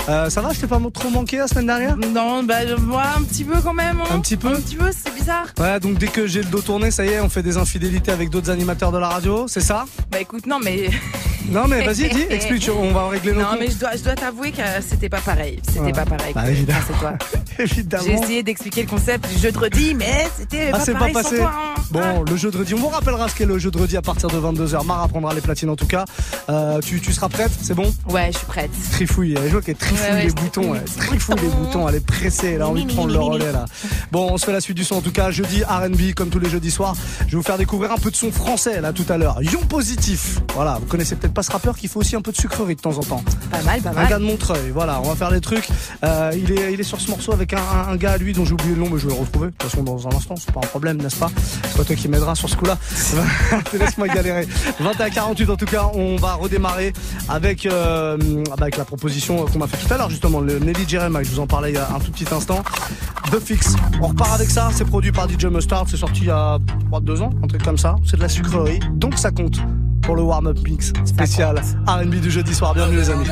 Euh, 0.09 0.31
ça 0.31 0.41
va, 0.41 0.53
je 0.53 0.61
t'ai 0.61 0.67
pas 0.67 0.81
trop 0.93 1.11
manqué 1.11 1.39
la 1.39 1.49
semaine 1.49 1.67
dernière? 1.67 1.97
Non, 1.97 2.43
bah 2.45 2.61
moi 2.81 3.03
un 3.19 3.23
petit 3.23 3.45
peu 3.45 3.61
quand 3.61 3.75
même. 3.75 4.01
hein. 4.01 4.05
Un 4.15 4.21
petit 4.21 4.37
peu? 4.37 4.49
Un 4.49 4.61
petit 4.61 4.77
peu, 4.77 4.91
c'est 4.93 5.15
bizarre. 5.15 5.47
Ouais, 5.59 5.79
donc 5.81 5.99
dès 5.99 6.09
que 6.09 6.27
j'ai 6.27 6.43
le 6.43 6.49
dos 6.49 6.61
tourné, 6.61 6.91
ça 6.91 7.05
y 7.05 7.09
est, 7.09 7.21
on 7.21 7.29
fait 7.29 7.43
des 7.43 7.57
infidélités 7.57 8.13
avec 8.13 8.31
d'autres 8.31 8.51
animateurs 8.51 8.93
de 8.93 8.99
la 8.99 9.09
radio, 9.09 9.47
c'est 9.49 9.61
ça? 9.61 9.85
Bah 10.11 10.21
écoute, 10.21 10.47
non, 10.47 10.59
mais 10.63 10.91
Non, 11.51 11.67
mais 11.69 11.85
vas-y, 11.85 12.09
dis, 12.09 12.23
explique, 12.31 12.71
on 12.75 12.91
va 12.93 13.09
régler 13.09 13.33
nos 13.33 13.41
Non, 13.41 13.47
comptes. 13.49 13.61
mais 13.61 13.71
je 13.71 13.77
dois, 13.77 13.91
je 13.97 14.03
dois 14.03 14.15
t'avouer 14.15 14.51
que 14.51 14.63
c'était 14.89 15.11
pas 15.11 15.21
pareil. 15.21 15.61
C'était 15.67 15.81
Ouais. 15.81 15.93
pas 15.93 16.07
pareil. 16.07 16.33
Bah, 16.35 16.49
évidemment. 16.51 16.79
c'est 16.87 16.99
toi. 16.99 17.13
Évidemment. 17.59 18.05
J'ai 18.07 18.13
essayé 18.15 18.43
d'expliquer 18.43 18.83
le 18.83 18.89
concept 18.95 19.29
du 19.33 19.39
jeu 19.41 19.51
de 19.53 19.59
redis, 19.59 19.95
mais 19.95 20.29
c'était 20.39 20.69
Ah, 20.73 20.79
pas 20.79 20.85
c'est 20.85 20.93
pas 20.95 21.07
sans 21.09 21.13
passé. 21.13 21.37
toi. 21.39 21.53
hein. 21.55 21.81
Bon, 21.91 22.25
le 22.29 22.37
jeu 22.37 22.51
de 22.51 22.59
redis. 22.59 22.75
On 22.75 22.79
vous 22.79 22.89
rappellera 22.89 23.29
ce 23.29 23.35
qu'est 23.35 23.45
le 23.45 23.59
jeu 23.59 23.71
de 23.71 23.79
redis 23.79 23.97
à 23.97 24.03
partir 24.03 24.29
de 24.29 24.37
22h. 24.39 24.85
Mara 24.87 25.07
prendra 25.09 25.35
les 25.35 25.41
platines 25.41 25.69
en 25.71 25.77
tout 25.77 25.87
cas. 25.87 26.05
Euh, 26.49 26.81
tu, 26.81 27.01
tu 27.01 27.13
seras 27.13 27.29
prête 27.29 27.51
C'est 27.63 27.75
bon? 27.75 27.93
Ouais, 28.09 28.31
je 28.33 28.39
suis 28.39 28.47
prête. 28.47 28.71
Trifouille. 28.93 29.35
Elle 29.37 29.51
joue 29.51 29.61
qu'elle 29.61 29.75
trifouille 29.77 29.99
Ouais, 30.09 30.13
ouais, 30.15 30.25
les 30.27 30.33
boutons. 30.33 30.75
Elle 30.75 30.85
trifouille 30.85 31.35
les 31.43 31.49
boutons. 31.49 31.89
Elle 31.89 31.97
est 31.97 32.07
pressée. 32.07 32.53
Elle 32.55 32.63
a 32.63 32.69
envie 32.69 32.85
de 32.85 32.93
prendre 32.93 33.13
le 33.13 33.19
relais 33.19 33.53
là. 33.53 33.65
Bon, 34.13 34.29
on 34.33 34.39
se 34.39 34.47
fait 34.47 34.53
la 34.53 34.61
suite 34.61 34.77
du 34.77 34.85
son 34.85 34.97
en 34.97 35.01
tout 35.03 35.13
cas. 35.13 35.31
Jeudi 35.31 35.63
RB 35.65 36.15
comme 36.17 36.31
tous 36.31 36.39
les 36.41 36.49
jeudis 36.49 36.71
soirs. 36.71 36.95
Je 37.27 37.33
vais 37.33 37.37
vous 37.37 37.43
faire 37.43 37.59
découvrir 37.59 37.93
un 37.93 37.97
peu 37.99 38.11
de 38.11 38.17
son 38.17 38.31
français 38.33 38.81
là 38.81 38.93
tout 38.93 39.07
à 39.09 39.17
l'heure. 39.19 39.39
Yon 39.43 39.61
Positif. 39.69 40.39
Voilà, 40.55 40.79
vous 40.81 40.87
connaissez 40.87 41.17
peut-être 41.17 41.35
pas 41.35 41.43
ce 41.43 41.51
rappeur 41.53 41.77
qui 41.77 41.89
fait 41.89 41.97
aussi 41.99 42.15
un 42.17 42.23
peu 42.23 42.31
de 42.33 42.37
sucrerie 42.37 42.77
de 42.77 42.81
temps 42.81 42.97
en 42.97 43.03
temps. 43.03 43.23
Pas 43.51 43.63
mal, 43.63 43.81
pas 43.81 43.91
Un 43.91 43.93
mal. 43.93 44.09
gars 44.09 44.19
de 44.19 44.25
Montreuil, 44.25 44.71
voilà, 44.73 45.01
on 45.03 45.09
va 45.09 45.15
faire 45.17 45.31
les 45.31 45.41
trucs. 45.41 45.67
Euh, 46.05 46.31
il, 46.35 46.53
est, 46.53 46.73
il 46.73 46.81
est 46.81 46.85
sur 46.85 47.01
ce 47.01 47.11
morceau 47.11 47.33
avec 47.33 47.53
un, 47.53 47.59
un- 47.59 47.93
un 47.93 47.97
gars 47.97 48.13
à 48.13 48.17
lui 48.19 48.33
dont 48.33 48.45
j'ai 48.45 48.53
oublié 48.53 48.75
le 48.75 48.81
nom, 48.81 48.84
mais 48.91 48.99
je 48.99 49.09
vais 49.09 49.15
le 49.15 49.21
retrouver. 49.21 49.47
De 49.49 49.53
toute 49.53 49.71
façon, 49.71 49.83
dans 49.83 50.07
un 50.07 50.13
instant, 50.13 50.35
c'est 50.37 50.53
pas 50.53 50.61
un 50.61 50.67
problème, 50.67 50.99
n'est-ce 50.99 51.17
pas? 51.17 51.31
C'est 51.37 51.77
pas 51.77 51.85
toi 51.85 51.97
qui 51.97 52.09
m'aideras 52.09 52.35
sur 52.35 52.49
ce 52.49 52.57
coup-là. 52.57 52.79
Laisse-moi 53.79 54.09
galérer. 54.09 54.47
21 54.81 55.11
48 55.11 55.51
en 55.51 55.57
tout 55.57 55.67
cas, 55.67 55.91
on 55.95 56.17
va 56.17 56.35
redémarrer 56.35 56.93
avec, 57.29 57.67
euh, 57.67 58.17
avec 58.57 58.77
la 58.77 58.85
proposition 58.85 59.45
qu'on 59.47 59.59
m'a 59.59 59.67
fait 59.67 59.87
tout 59.87 59.93
à 59.93 59.99
l'heure, 59.99 60.11
justement, 60.11 60.41
le 60.41 60.59
Nelly 60.59 60.89
Jeremiah. 60.89 61.23
Je 61.23 61.31
vous 61.31 61.41
en 61.41 61.47
parlais 61.47 61.71
il 61.71 61.75
y 61.75 61.79
a 61.79 61.89
un 61.95 61.99
tout 61.99 62.11
petit 62.11 62.27
instant. 62.33 62.63
The 63.31 63.41
Fix. 63.41 63.75
On 64.01 64.09
repart 64.09 64.35
avec 64.35 64.51
ça. 64.51 64.71
C'est 64.73 64.85
produit 64.85 65.13
par 65.13 65.29
DJ 65.29 65.47
Mustard. 65.47 65.87
C'est 65.89 65.97
sorti 65.97 66.23
il 66.23 66.27
y 66.27 66.31
a 66.31 66.59
3-2 66.91 67.23
ans, 67.23 67.31
un 67.43 67.47
truc 67.47 67.63
comme 67.63 67.79
ça. 67.79 67.97
C'est 68.05 68.17
de 68.17 68.23
la 68.23 68.29
sucrerie. 68.29 68.81
Donc 68.95 69.19
ça 69.19 69.31
compte 69.31 69.59
pour 70.03 70.17
le 70.17 70.23
warm-up 70.23 70.59
mix 70.65 70.93
spécial 71.05 71.63
R&B 71.87 72.17
du 72.17 72.31
jeudi 72.31 72.55
soir. 72.55 72.75
Bienvenue 72.75 72.99
les 72.99 73.11
amis. 73.11 73.27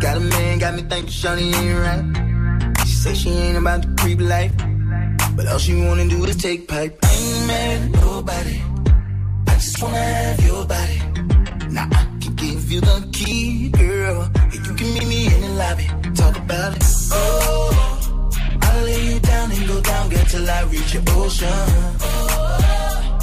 Got 0.00 0.16
a 0.16 0.20
man, 0.20 0.58
got 0.58 0.74
me 0.74 0.82
thinking 0.82 1.08
Shawty 1.10 1.52
ain't 1.54 1.78
right. 1.84 2.86
She 2.86 2.94
say 2.94 3.14
she 3.14 3.30
ain't 3.30 3.58
about 3.58 3.82
the 3.82 3.88
creep 4.00 4.20
life. 4.20 4.52
But 5.36 5.46
all 5.46 5.58
she 5.58 5.74
wanna 5.86 6.08
do 6.08 6.24
is 6.24 6.36
take 6.36 6.66
pipe. 6.68 6.98
I 7.02 7.08
ain't 7.12 7.46
mad 7.46 7.82
at 7.82 7.90
nobody. 8.02 8.62
I 9.48 9.54
just 9.54 9.82
wanna 9.82 9.96
have 9.98 10.40
your 10.46 10.64
body. 10.64 10.98
Now 11.76 11.88
I 11.92 12.02
can 12.22 12.34
give 12.34 12.72
you 12.72 12.80
the 12.80 13.08
key, 13.12 13.68
girl. 13.68 14.22
And 14.34 14.54
you 14.66 14.74
can 14.74 14.88
meet 14.94 15.06
me 15.06 15.26
in 15.34 15.40
the 15.42 15.48
lobby. 15.62 15.86
Talk 16.14 16.36
about 16.38 16.76
it. 16.76 16.84
Oh, 17.12 18.30
I'll 18.62 18.82
lay 18.84 19.04
you 19.12 19.20
down 19.20 19.52
and 19.52 19.68
go 19.68 19.80
down, 19.82 20.08
girl, 20.08 20.24
till 20.24 20.50
I 20.50 20.62
reach 20.64 20.94
your 20.94 21.02
ocean. 21.10 21.48
Oh, 22.00 23.18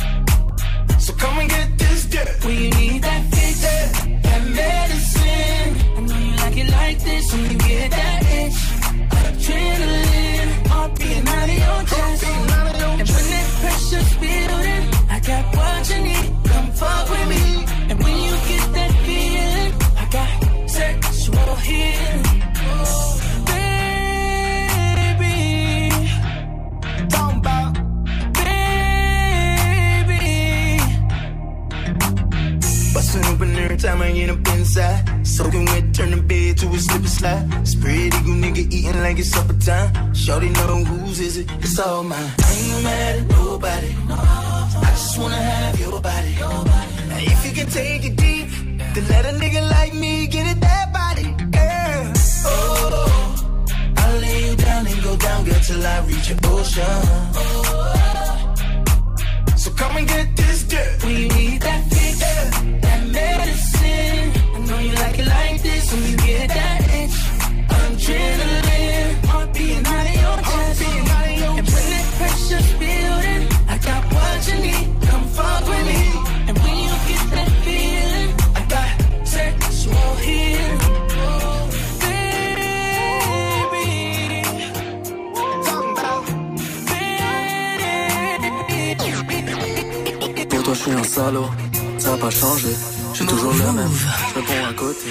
So 1.00 1.14
come 1.14 1.40
and 1.40 1.50
get 1.50 1.78
this 1.80 2.06
dirt. 2.06 2.46
When 2.46 2.56
you 2.56 2.70
need 2.70 3.02
that 3.02 3.24
fix, 3.34 3.62
that 3.62 4.42
medicine. 4.60 5.27
It 6.60 6.70
like 6.72 6.99
this 7.03 7.32
when 7.34 7.43
you 7.51 7.58
get 7.58 7.91
that 7.91 8.22
itch. 8.41 8.60
Adrenaline, 9.12 10.68
heart 10.68 10.91
beating 10.99 11.28
out 11.28 11.49
of 11.49 11.58
your 11.66 11.84
chest. 11.91 12.24
And 12.24 13.08
when 13.14 13.26
that 13.34 13.47
pressure's 13.62 14.14
building, 14.22 14.84
I 15.10 15.20
got 15.20 15.43
what 15.55 15.89
you 15.89 15.99
need. 16.03 16.28
Come 16.49 16.70
fuck 16.72 17.10
with 17.10 17.28
me. 17.30 17.43
And 17.89 17.97
when 18.03 18.16
you 18.26 18.34
get 18.49 18.66
that 18.78 18.91
feeling, 19.05 19.74
I 20.01 20.05
got 20.18 20.30
sexual 20.70 21.55
healing. 21.68 22.24
Baby, 25.18 25.36
talking 27.10 27.39
about 27.39 27.72
baby. 28.39 30.26
Bustin' 32.93 33.26
open 33.26 33.49
every 33.55 33.78
time 33.78 34.01
I 34.01 34.12
get 34.12 34.30
up 34.30 34.43
inside. 34.68 35.26
Soaking 35.26 35.65
wet, 35.65 35.93
turn 35.93 36.11
the 36.11 36.22
bed 36.22 36.57
to 36.57 36.68
a 36.68 36.80
slip 36.80 37.01
and 37.01 37.09
slide. 37.09 37.68
Spread 37.68 38.13
eagle 38.18 38.38
nigga 38.43 38.63
eating 38.72 39.01
like 39.01 39.20
it's 39.20 39.30
supper 39.30 39.53
time. 39.53 40.13
Shorty 40.13 40.49
know 40.49 40.84
whose 40.84 41.20
is 41.20 41.38
it? 41.38 41.47
It's 41.59 41.80
all 41.80 42.03
mine. 42.03 42.32
I 42.39 42.53
ain't 42.53 42.84
mad 42.84 43.20
at 43.20 43.28
nobody. 43.30 43.91
I 44.09 44.89
just 44.91 45.18
wanna 45.20 45.36
have 45.36 45.80
your 45.80 45.99
body. 46.01 46.36
Now 47.09 47.20
if 47.34 47.45
you 47.45 47.51
can 47.57 47.68
take 47.68 48.05
it 48.09 48.15
deep, 48.15 48.47
then 48.93 49.07
let 49.09 49.26
a 49.26 49.34
nigga 49.41 49.61
like 49.76 49.93
me 49.93 50.28
get 50.28 50.45
it 50.53 50.59
that 50.59 50.93
body, 50.93 51.28
girl. 51.57 52.13
Oh, 52.45 53.36
I'll 53.97 54.20
lay 54.20 54.49
you 54.49 54.55
down 54.55 54.88
and 54.88 55.03
go 55.03 55.15
down, 55.18 55.45
girl, 55.45 55.61
till 55.68 55.86
I 55.86 55.99
reach 56.07 56.30
your 56.30 56.39
ocean. 56.53 57.03
So 59.57 59.72
come 59.72 59.97
and 59.97 60.07
get 60.07 60.36
this 60.36 60.63
dirt. 60.63 61.03
You 61.05 61.28
need 61.30 61.61
that 61.61 61.97
suis 90.88 90.98
un 90.98 91.04
salaud, 91.04 91.50
ça 91.98 92.14
a 92.14 92.18
pas 92.18 92.30
changé. 92.30 92.70
Je 93.12 93.18
suis 93.18 93.26
toujours 93.26 93.52
le 93.52 93.72
même, 93.74 93.92
je 94.30 94.36
réponds 94.40 94.66
à 94.70 94.74
côté. 94.74 95.10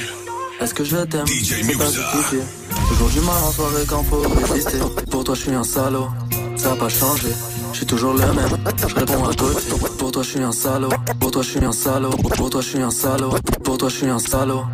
Est-ce 0.60 0.72
que 0.72 0.84
je 0.84 0.96
t'aime? 0.96 1.26
C'est 1.26 1.78
pas 1.78 1.90
justifié. 1.90 2.40
Toujours 2.88 3.08
du 3.08 3.20
mal 3.20 3.36
en 3.44 3.52
soirée 3.52 3.84
quand 3.88 4.02
faut 4.04 4.22
résister. 4.52 4.78
Pour 5.10 5.24
toi, 5.24 5.34
je 5.34 5.40
suis 5.40 5.52
un 5.52 5.64
salaud, 5.64 6.08
ça 6.56 6.72
a 6.72 6.76
pas 6.76 6.88
changé. 6.88 7.28
Je 7.72 7.78
suis 7.78 7.86
toujours 7.86 8.14
le 8.14 8.20
même, 8.20 8.56
je 8.88 8.94
réponds 8.94 9.24
à 9.24 9.34
côté. 9.34 9.62
Pour 9.98 10.12
toi, 10.12 10.22
je 10.22 10.28
suis 10.28 10.42
un 10.42 10.52
salaud, 10.52 10.88
pour 11.20 11.30
toi, 11.30 11.42
je 11.42 11.48
suis 11.50 11.64
un 11.64 11.72
salaud. 11.72 12.10
Pour 12.10 12.50
toi, 12.50 12.60
je 12.62 12.68
suis 12.68 12.80
un 12.80 12.90
salaud, 12.90 13.30
pour 13.62 13.76
toi, 13.78 13.88
je 13.90 13.96
suis 13.96 14.08
un 14.08 14.18
salaud. 14.18 14.64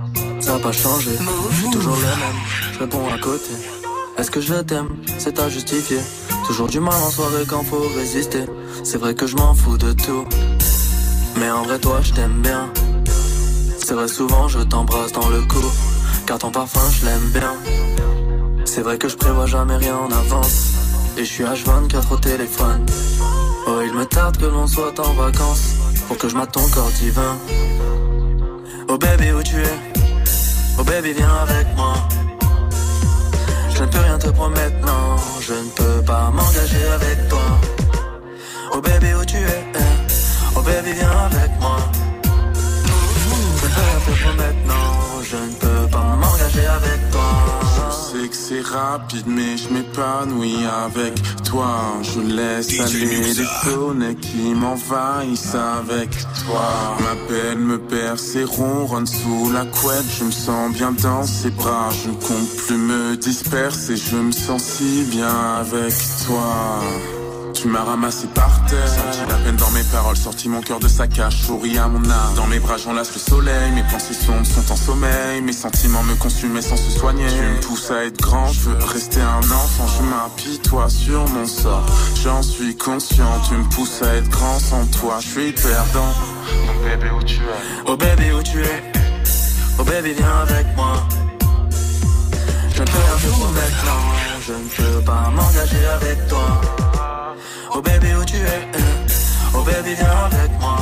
Ça 0.40 0.54
a 0.54 0.58
pas 0.58 0.72
changé, 0.72 1.10
je 1.50 1.56
suis 1.56 1.70
toujours 1.70 1.96
le 1.96 2.02
même, 2.02 2.38
je 2.74 2.78
réponds 2.78 3.08
à 3.12 3.18
côté. 3.18 3.50
Est-ce 4.18 4.30
que 4.30 4.40
je 4.40 4.54
t'aime? 4.54 4.88
C'est 5.18 5.38
à 5.40 5.48
justifier. 5.48 5.98
Toujours 6.46 6.68
du 6.68 6.80
mal 6.80 6.94
en 6.94 7.10
soirée 7.10 7.44
quand 7.48 7.62
faut 7.64 7.88
résister. 7.96 8.44
C'est 8.84 8.98
vrai 8.98 9.14
que 9.14 9.26
je 9.26 9.36
m'en 9.36 9.54
fous 9.54 9.78
de 9.78 9.92
tout. 9.92 10.24
Mais 11.36 11.50
en 11.50 11.62
vrai, 11.62 11.78
toi, 11.78 12.00
je 12.02 12.12
t'aime 12.12 12.40
bien. 12.42 12.68
C'est 13.78 13.94
vrai, 13.94 14.08
souvent, 14.08 14.48
je 14.48 14.60
t'embrasse 14.60 15.12
dans 15.12 15.28
le 15.28 15.40
cou. 15.42 15.64
Car 16.26 16.38
ton 16.38 16.50
parfum, 16.50 16.80
je 16.90 17.06
l'aime 17.06 17.30
bien. 17.32 17.54
C'est 18.64 18.82
vrai 18.82 18.98
que 18.98 19.08
je 19.08 19.16
prévois 19.16 19.46
jamais 19.46 19.76
rien 19.76 19.96
en 19.96 20.10
avance. 20.10 20.72
Et 21.16 21.24
je 21.24 21.32
suis 21.32 21.44
H24 21.44 22.12
au 22.12 22.16
téléphone. 22.16 22.86
Oh, 23.66 23.80
il 23.84 23.92
me 23.94 24.04
tarde 24.04 24.36
que 24.36 24.46
l'on 24.46 24.66
soit 24.66 24.98
en 24.98 25.12
vacances. 25.14 25.74
Pour 26.08 26.16
que 26.18 26.28
je 26.28 26.34
mate 26.34 26.52
ton 26.52 26.66
corps 26.68 26.90
divin. 27.00 27.36
Oh, 28.88 28.98
baby, 28.98 29.32
où 29.32 29.42
tu 29.42 29.56
es? 29.56 29.78
Oh, 30.78 30.84
baby, 30.84 31.12
viens 31.12 31.34
avec 31.48 31.66
moi. 31.76 31.94
Je 33.74 33.82
ne 33.82 33.88
peux 33.88 33.98
rien 33.98 34.18
te 34.18 34.28
promettre, 34.28 34.86
non. 34.86 35.16
Je 35.40 35.54
ne 35.54 35.68
peux 35.74 36.04
pas 36.04 36.30
m'engager 36.30 36.84
avec 36.94 37.28
toi. 37.28 37.40
Oh 38.74 38.80
baby, 38.80 39.12
où 39.14 39.24
tu 39.24 39.36
es? 39.36 39.91
Oh 40.54 40.62
baby, 40.62 40.92
viens 40.92 41.10
avec 41.10 41.50
moi. 41.60 41.78
Je 44.14 44.28
te 44.28 44.68
non. 44.68 45.02
Je 45.22 45.36
ne 45.36 45.54
peux 45.54 45.90
pas 45.90 46.16
m'engager 46.16 46.66
avec 46.66 47.10
toi. 47.10 47.22
Je 47.76 48.18
sais 48.20 48.28
que 48.28 48.36
c'est 48.36 48.60
rapide, 48.60 49.26
mais 49.26 49.56
je 49.56 49.68
m'épanouis 49.70 50.66
avec 50.84 51.14
toi. 51.44 51.94
Je 52.02 52.20
laisse 52.20 52.78
aller 52.80 53.32
les 53.32 53.46
sonnets 53.64 54.14
qui 54.16 54.52
m'envahissent 54.54 55.54
avec 55.54 56.10
toi. 56.44 56.96
M'appelle, 57.00 57.58
me 57.58 57.78
perce 57.78 58.34
et 58.36 58.44
ronronne 58.44 59.06
sous 59.06 59.50
la 59.52 59.64
couette. 59.64 60.04
Je 60.18 60.24
me 60.24 60.30
sens 60.30 60.72
bien 60.74 60.92
dans 60.92 61.24
ses 61.24 61.50
bras. 61.50 61.88
Je 62.04 62.10
ne 62.10 62.14
compte 62.14 62.56
plus 62.66 62.76
me 62.76 63.16
disperser. 63.16 63.96
Je 63.96 64.16
me 64.16 64.32
sens 64.32 64.62
si 64.62 65.04
bien 65.04 65.54
avec 65.60 65.94
toi. 66.26 66.82
Tu 67.54 67.68
m'as 67.68 67.84
ramassé 67.84 68.26
par 68.28 68.64
terre, 68.66 68.88
senti 68.88 69.20
la 69.28 69.36
peine 69.36 69.56
dans 69.56 69.70
mes 69.70 69.84
paroles, 69.84 70.16
sorti 70.16 70.48
mon 70.48 70.60
cœur 70.60 70.80
de 70.80 70.88
sa 70.88 71.06
cage, 71.06 71.36
souris 71.36 71.78
à 71.78 71.86
mon 71.86 72.02
âme. 72.10 72.34
Dans 72.34 72.46
mes 72.46 72.58
bras 72.58 72.76
j'enlace 72.76 73.12
le 73.14 73.20
soleil, 73.20 73.70
mes 73.72 73.84
pensées 73.84 74.14
sombres 74.14 74.44
sont 74.44 74.72
en 74.72 74.76
sommeil, 74.76 75.40
mes 75.42 75.52
sentiments 75.52 76.02
me 76.02 76.14
consumaient 76.16 76.62
sans 76.62 76.76
se 76.76 76.90
soigner. 76.90 77.26
Tu 77.28 77.40
me 77.40 77.60
pousses 77.60 77.90
à 77.90 78.04
être 78.04 78.20
grand, 78.20 78.48
je 78.48 78.60
veux 78.70 78.84
rester 78.84 79.20
un 79.20 79.38
enfant, 79.38 79.86
je 79.86 80.02
m'apitoie 80.02 80.88
sur 80.88 81.28
mon 81.28 81.46
sort. 81.46 81.86
J'en 82.22 82.42
suis 82.42 82.76
conscient, 82.76 83.40
tu 83.48 83.54
me 83.54 83.64
pousses 83.70 84.02
à 84.02 84.16
être 84.16 84.28
grand 84.28 84.58
sans 84.58 84.84
toi, 84.86 85.18
je 85.20 85.28
suis 85.28 85.52
perdant. 85.52 86.12
Donc 86.66 86.82
bébé 86.82 87.10
où 87.16 87.22
tu 87.22 87.36
es? 87.36 87.82
Oh 87.86 87.96
baby, 87.96 88.32
où 88.32 88.42
tu 88.42 88.60
es? 88.60 88.92
Oh 89.78 89.84
baby, 89.84 90.14
viens 90.14 90.38
avec 90.48 90.66
moi. 90.74 90.94
Je 92.74 92.80
ne 92.80 92.86
peux 92.86 92.98
rien 92.98 93.16
te 93.20 93.28
promettre. 93.28 93.86
Je 94.46 94.52
ne 94.52 94.68
peux 94.76 95.04
pas 95.04 95.30
m'engager 95.30 95.86
avec 95.94 96.26
toi. 96.28 96.60
Oh 97.74 97.80
baby, 97.80 98.08
où 98.20 98.24
tu 98.24 98.36
es 98.36 98.68
eh? 98.74 98.78
Oh 99.54 99.62
baby, 99.62 99.94
viens 99.94 100.28
avec 100.30 100.50
moi. 100.60 100.76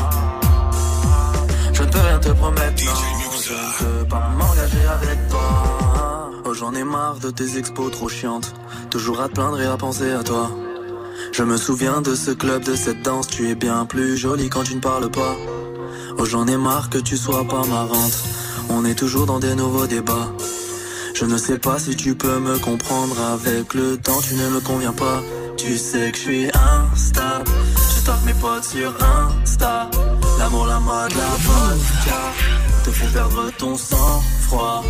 Muxa. 3.18 3.54
Je 3.78 3.84
peux 3.84 4.04
pas 4.08 4.30
m'engager 4.38 4.86
avec 4.86 5.28
toi. 5.28 6.30
Oh, 6.44 6.54
j'en 6.54 6.74
ai 6.74 6.84
marre 6.84 7.18
de 7.18 7.30
tes 7.30 7.58
expos 7.58 7.90
trop 7.90 8.08
chiantes. 8.08 8.54
Toujours 8.90 9.20
à 9.20 9.28
te 9.28 9.34
plaindre 9.34 9.60
et 9.60 9.66
à 9.66 9.76
penser 9.76 10.12
à 10.12 10.22
toi. 10.22 10.50
Je 11.32 11.42
me 11.42 11.56
souviens 11.56 12.00
de 12.00 12.14
ce 12.14 12.30
club, 12.30 12.64
de 12.64 12.74
cette 12.74 13.02
danse. 13.02 13.28
Tu 13.28 13.50
es 13.50 13.54
bien 13.54 13.86
plus 13.86 14.16
jolie 14.16 14.48
quand 14.48 14.64
tu 14.64 14.74
ne 14.74 14.80
parles 14.80 15.10
pas. 15.10 15.36
Oh, 16.18 16.24
j'en 16.24 16.46
ai 16.46 16.56
marre 16.56 16.90
que 16.90 16.98
tu 16.98 17.16
sois 17.16 17.44
pas 17.44 17.64
marrante. 17.66 18.18
On 18.68 18.84
est 18.84 18.94
toujours 18.94 19.26
dans 19.26 19.38
des 19.38 19.54
nouveaux 19.54 19.86
débats. 19.86 20.32
Je 21.14 21.24
ne 21.24 21.36
sais 21.36 21.58
pas 21.58 21.78
si 21.78 21.96
tu 21.96 22.14
peux 22.14 22.38
me 22.38 22.58
comprendre. 22.58 23.16
Avec 23.20 23.74
le 23.74 23.96
temps, 23.96 24.20
tu 24.20 24.34
ne 24.34 24.48
me 24.48 24.60
conviens 24.60 24.92
pas. 24.92 25.22
Tu 25.56 25.76
sais 25.76 26.10
que 26.12 26.16
je 26.16 26.22
suis 26.22 26.46
instable. 26.46 27.50
Tu 27.94 28.02
tapes 28.04 28.24
mes 28.24 28.34
potes 28.34 28.64
sur 28.64 28.92
Insta. 29.42 29.90
L'amour, 30.38 30.66
la 30.66 30.80
mode, 30.80 31.12
la 31.12 31.30
vodka 31.46 32.20
te 32.84 32.90
font 32.90 33.10
perdre 33.12 33.50
ton 33.58 33.76
sang-froid. 33.76 34.82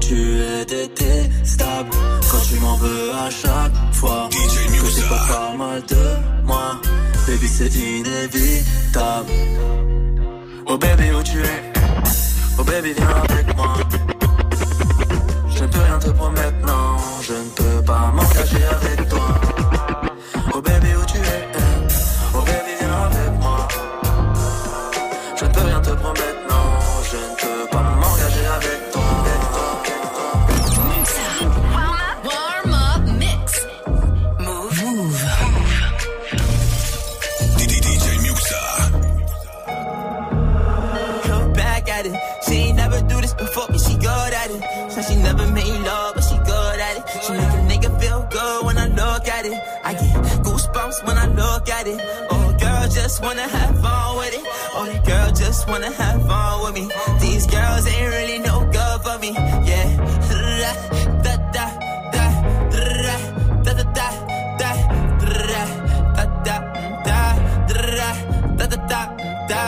Tu 0.00 0.40
es 0.40 0.64
détestable 0.64 1.90
quand 2.30 2.42
tu 2.48 2.54
m'en 2.60 2.76
veux 2.76 3.10
à 3.26 3.30
chaque 3.30 3.72
fois. 3.92 4.28
Que 4.30 4.88
c'est 4.94 5.08
pas 5.08 5.24
pas 5.28 5.56
mal 5.56 5.82
de 5.88 6.04
moi. 6.44 6.80
Baby, 7.26 7.48
c'est 7.48 7.74
inévitable. 7.74 9.32
Oh 10.66 10.78
baby, 10.78 11.10
où 11.10 11.22
tu 11.22 11.38
es? 11.38 11.72
Oh 12.58 12.64
baby, 12.64 12.92
viens 12.96 13.08
avec 13.28 13.56
moi. 13.56 13.74
Je 15.54 15.62
ne 15.62 15.68
peux 15.68 15.80
rien 15.80 15.98
te 15.98 16.10
promettre, 16.10 16.66
non. 16.66 16.81
Wanna 53.22 53.48
have 53.48 53.80
fun 53.80 54.16
with 54.18 54.34
it. 54.34 54.44
Oh, 54.74 54.86
the 54.86 54.98
girl 55.08 55.30
just 55.32 55.68
wanna 55.68 55.92
have 55.92 56.26
fun 56.26 56.62
with 56.64 56.74
me. 56.74 56.84
These 57.20 57.46
girls 57.46 57.86
ain't 57.86 58.10
really 58.16 58.38
no 58.40 58.56
good 58.76 58.98
for 59.04 59.18
me. 59.18 59.30
Yeah. 59.70 59.88
Da 61.22 61.36
da 61.54 61.66
da 62.14 62.14
da 62.14 62.26
da 62.70 62.92
da 63.64 63.72
da 63.72 63.72
da 63.78 64.12
da 64.58 64.70
da 64.70 64.70
da 66.46 66.56
da 67.06 67.26
da 67.88 68.08
da 68.58 68.66
da 68.66 68.76
da 68.92 69.02
da 69.50 69.62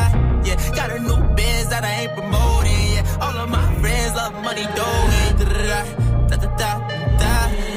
yeah. 0.44 0.56
Got 0.74 0.90
a 0.90 0.98
new 0.98 1.20
biz 1.36 1.68
that 1.68 1.84
I 1.84 1.92
ain't 2.02 2.12
promoting, 2.14 2.84
yeah. 2.94 3.22
All 3.22 3.36
of 3.38 3.48
my 3.48 3.66
friends 3.80 4.14
love 4.16 4.34
money, 4.42 4.66
dough, 4.78 5.06
yeah. 5.70 5.84
Da 6.28 6.36
da 6.36 6.48
da 6.56 6.70
da. 7.20 7.34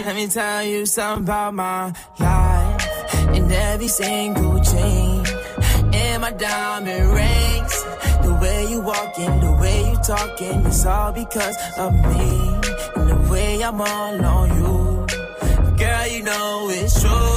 Let 0.08 0.16
me 0.16 0.28
tell 0.28 0.64
you 0.64 0.86
something 0.86 1.24
about 1.24 1.54
my 1.54 1.94
life. 2.20 3.34
In 3.36 3.52
every 3.52 3.88
single 3.88 4.60
chain, 4.64 5.24
in 6.08 6.22
my 6.22 6.32
diamond 6.32 7.06
rings. 7.18 7.76
The 8.26 8.34
way 8.42 8.60
you 8.72 8.82
walking, 8.82 9.40
the 9.40 9.54
way 9.62 9.90
you 9.90 9.98
talking, 9.98 10.66
it's 10.66 10.86
all 10.86 11.12
because 11.12 11.58
of 11.78 11.94
me. 11.94 12.30
And 12.96 13.10
the 13.10 13.20
way 13.32 13.64
I'm 13.64 13.82
all 13.82 14.26
on 14.36 14.48
you. 14.60 14.78
Girl, 15.78 16.08
you 16.08 16.24
know 16.24 16.70
it's 16.72 17.02
true. 17.02 17.37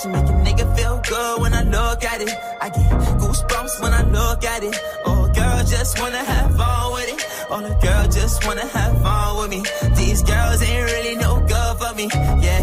she 0.00 0.08
make 0.08 0.24
a 0.24 0.32
nigga 0.44 0.76
feel 0.76 1.00
good 1.08 1.40
when 1.40 1.52
I 1.52 1.62
look 1.62 2.04
at 2.04 2.20
it. 2.22 2.30
I 2.60 2.68
get 2.70 2.90
goosebumps 3.20 3.82
when 3.82 3.92
I 3.92 4.02
look 4.04 4.44
at 4.44 4.62
it. 4.62 4.74
Oh, 5.04 5.30
girl, 5.34 5.64
just 5.64 6.00
wanna 6.00 6.24
have 6.24 6.56
fun 6.56 6.92
with 6.92 7.08
it. 7.08 7.26
Oh, 7.50 7.60
the 7.60 7.74
girl 7.86 8.04
just 8.08 8.46
wanna 8.46 8.66
have 8.66 9.02
fun 9.02 9.38
with 9.38 9.50
me. 9.50 9.62
These 9.96 10.22
girls 10.22 10.62
ain't 10.62 10.84
really 10.90 11.16
no 11.16 11.40
good 11.40 11.76
for 11.78 11.94
me. 11.94 12.08
Yeah, 12.40 12.62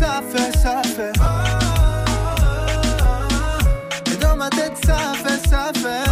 ça 0.00 0.22
fait, 0.32 0.52
ça 0.58 0.82
fait. 0.96 1.12
Et 4.10 4.16
dans 4.16 4.36
ma 4.36 4.48
tête, 4.48 4.76
ça 4.84 4.98
fait, 5.22 5.48
ça 5.48 5.70
fait. 5.82 6.06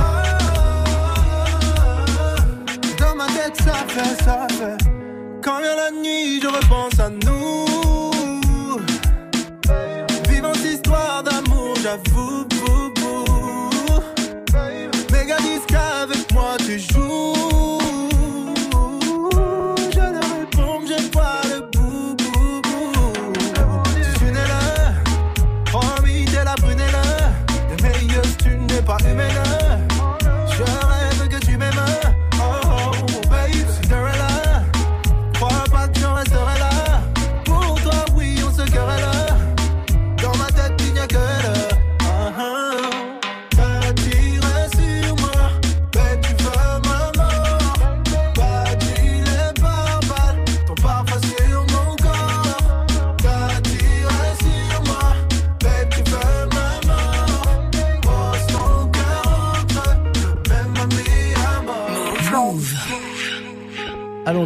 Et 2.88 2.94
dans 3.00 3.14
ma 3.16 3.26
tête, 3.26 3.56
ça 3.64 3.76
fait, 3.94 4.24
ça 4.24 4.46
fait. 4.58 4.78
Quand 5.42 5.58
vient 5.60 5.76
la 5.84 5.90
nuit, 6.02 6.40
je 6.42 6.48
repense 6.48 7.00
à 7.00 7.08
nous. 7.08 7.64
Vivante 10.28 10.64
histoire 10.64 11.22
d'amour, 11.22 11.74
j'avoue. 11.82 12.46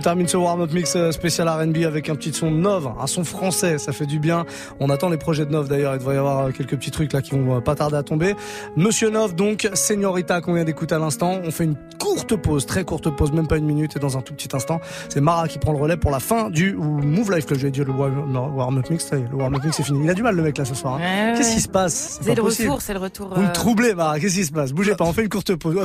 Termine 0.03 0.29
ce 0.29 0.37
warm-up 0.37 0.73
mix 0.73 0.95
euh, 0.97 1.13
spécial 1.13 1.49
R&B 1.49 1.79
avec 1.87 2.09
un 2.11 2.15
petit 2.17 2.33
son 2.33 2.51
de 2.51 2.57
Nov, 2.57 2.91
un 3.01 3.07
son 3.07 3.25
français, 3.25 3.79
ça 3.79 3.93
fait 3.93 4.05
du 4.07 4.19
bien. 4.19 4.45
On 4.81 4.91
attend 4.91 5.09
les 5.09 5.17
projets 5.17 5.47
de 5.47 5.51
Nov 5.53 5.69
d'ailleurs, 5.69 5.95
il 5.95 5.99
devrait 5.99 6.17
y 6.17 6.19
avoir 6.19 6.47
euh, 6.47 6.51
quelques 6.51 6.77
petits 6.77 6.91
trucs 6.91 7.13
là 7.13 7.23
qui 7.23 7.31
vont 7.31 7.57
euh, 7.57 7.61
pas 7.61 7.75
tarder 7.75 7.97
à 7.97 8.03
tomber. 8.03 8.35
Monsieur 8.77 9.09
Nov 9.11 9.35
donc, 9.35 9.69
Señorita 9.75 10.41
qu'on 10.41 10.55
vient 10.55 10.65
d'écouter 10.65 10.95
à 10.95 10.99
l'instant, 10.99 11.41
on 11.45 11.51
fait 11.51 11.65
une 11.65 11.77
courte 11.99 12.37
pause, 12.37 12.67
très 12.67 12.85
courte 12.85 13.09
pause, 13.17 13.33
même 13.33 13.47
pas 13.47 13.57
une 13.57 13.65
minute 13.65 13.97
et 13.97 14.01
dans 14.01 14.19
un 14.19 14.21
tout 14.23 14.35
petit 14.35 14.49
instant, 14.55 14.81
c'est 15.09 15.21
Mara 15.21 15.49
qui 15.49 15.59
prend 15.59 15.73
le 15.73 15.79
relais 15.79 15.97
pour 15.97 16.11
la 16.11 16.21
fin 16.21 16.51
du 16.51 16.75
Move 16.75 17.31
Life 17.35 17.47
Club. 17.47 17.59
J'ai 17.61 17.71
dit 17.71 17.81
le 17.85 17.93
warm- 17.93 18.29
non, 18.31 18.49
warm-up 18.49 18.91
mix, 18.91 19.07
ça 19.07 19.17
y 19.17 19.21
est, 19.23 19.29
le 19.31 19.37
warm-up 19.37 19.63
mix 19.65 19.77
c'est 19.77 19.83
fini. 19.85 20.01
Il 20.05 20.11
a 20.11 20.15
du 20.15 20.23
mal 20.23 20.35
le 20.35 20.43
mec 20.43 20.59
là 20.59 20.65
ce 20.65 20.75
soir. 20.75 20.95
hein. 20.95 20.99
Ouais, 21.01 21.35
Qu'est-ce 21.37 21.49
ouais. 21.51 21.55
qui 21.55 21.61
se 21.61 21.69
passe? 21.69 22.19
C'est 22.21 22.35
le 22.35 22.43
possible. 22.43 22.69
retour, 22.69 22.83
c'est 22.83 22.95
le 22.95 22.99
retour. 23.01 23.31
Vous 23.35 23.41
me 23.43 23.47
euh, 23.47 23.53
troublez 23.53 23.95
Mara, 23.95 24.19
qu'est-ce 24.19 24.35
qui 24.35 24.45
se 24.45 24.53
passe? 24.53 24.73
Bougez 24.73 24.95
pas, 24.97 25.05
on 25.05 25.13
fait 25.13 25.23
une 25.23 25.29
courte 25.29 25.55
pause. 25.55 25.77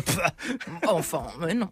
Enfin, 0.87 1.21
mais 1.41 1.53
non. 1.53 1.67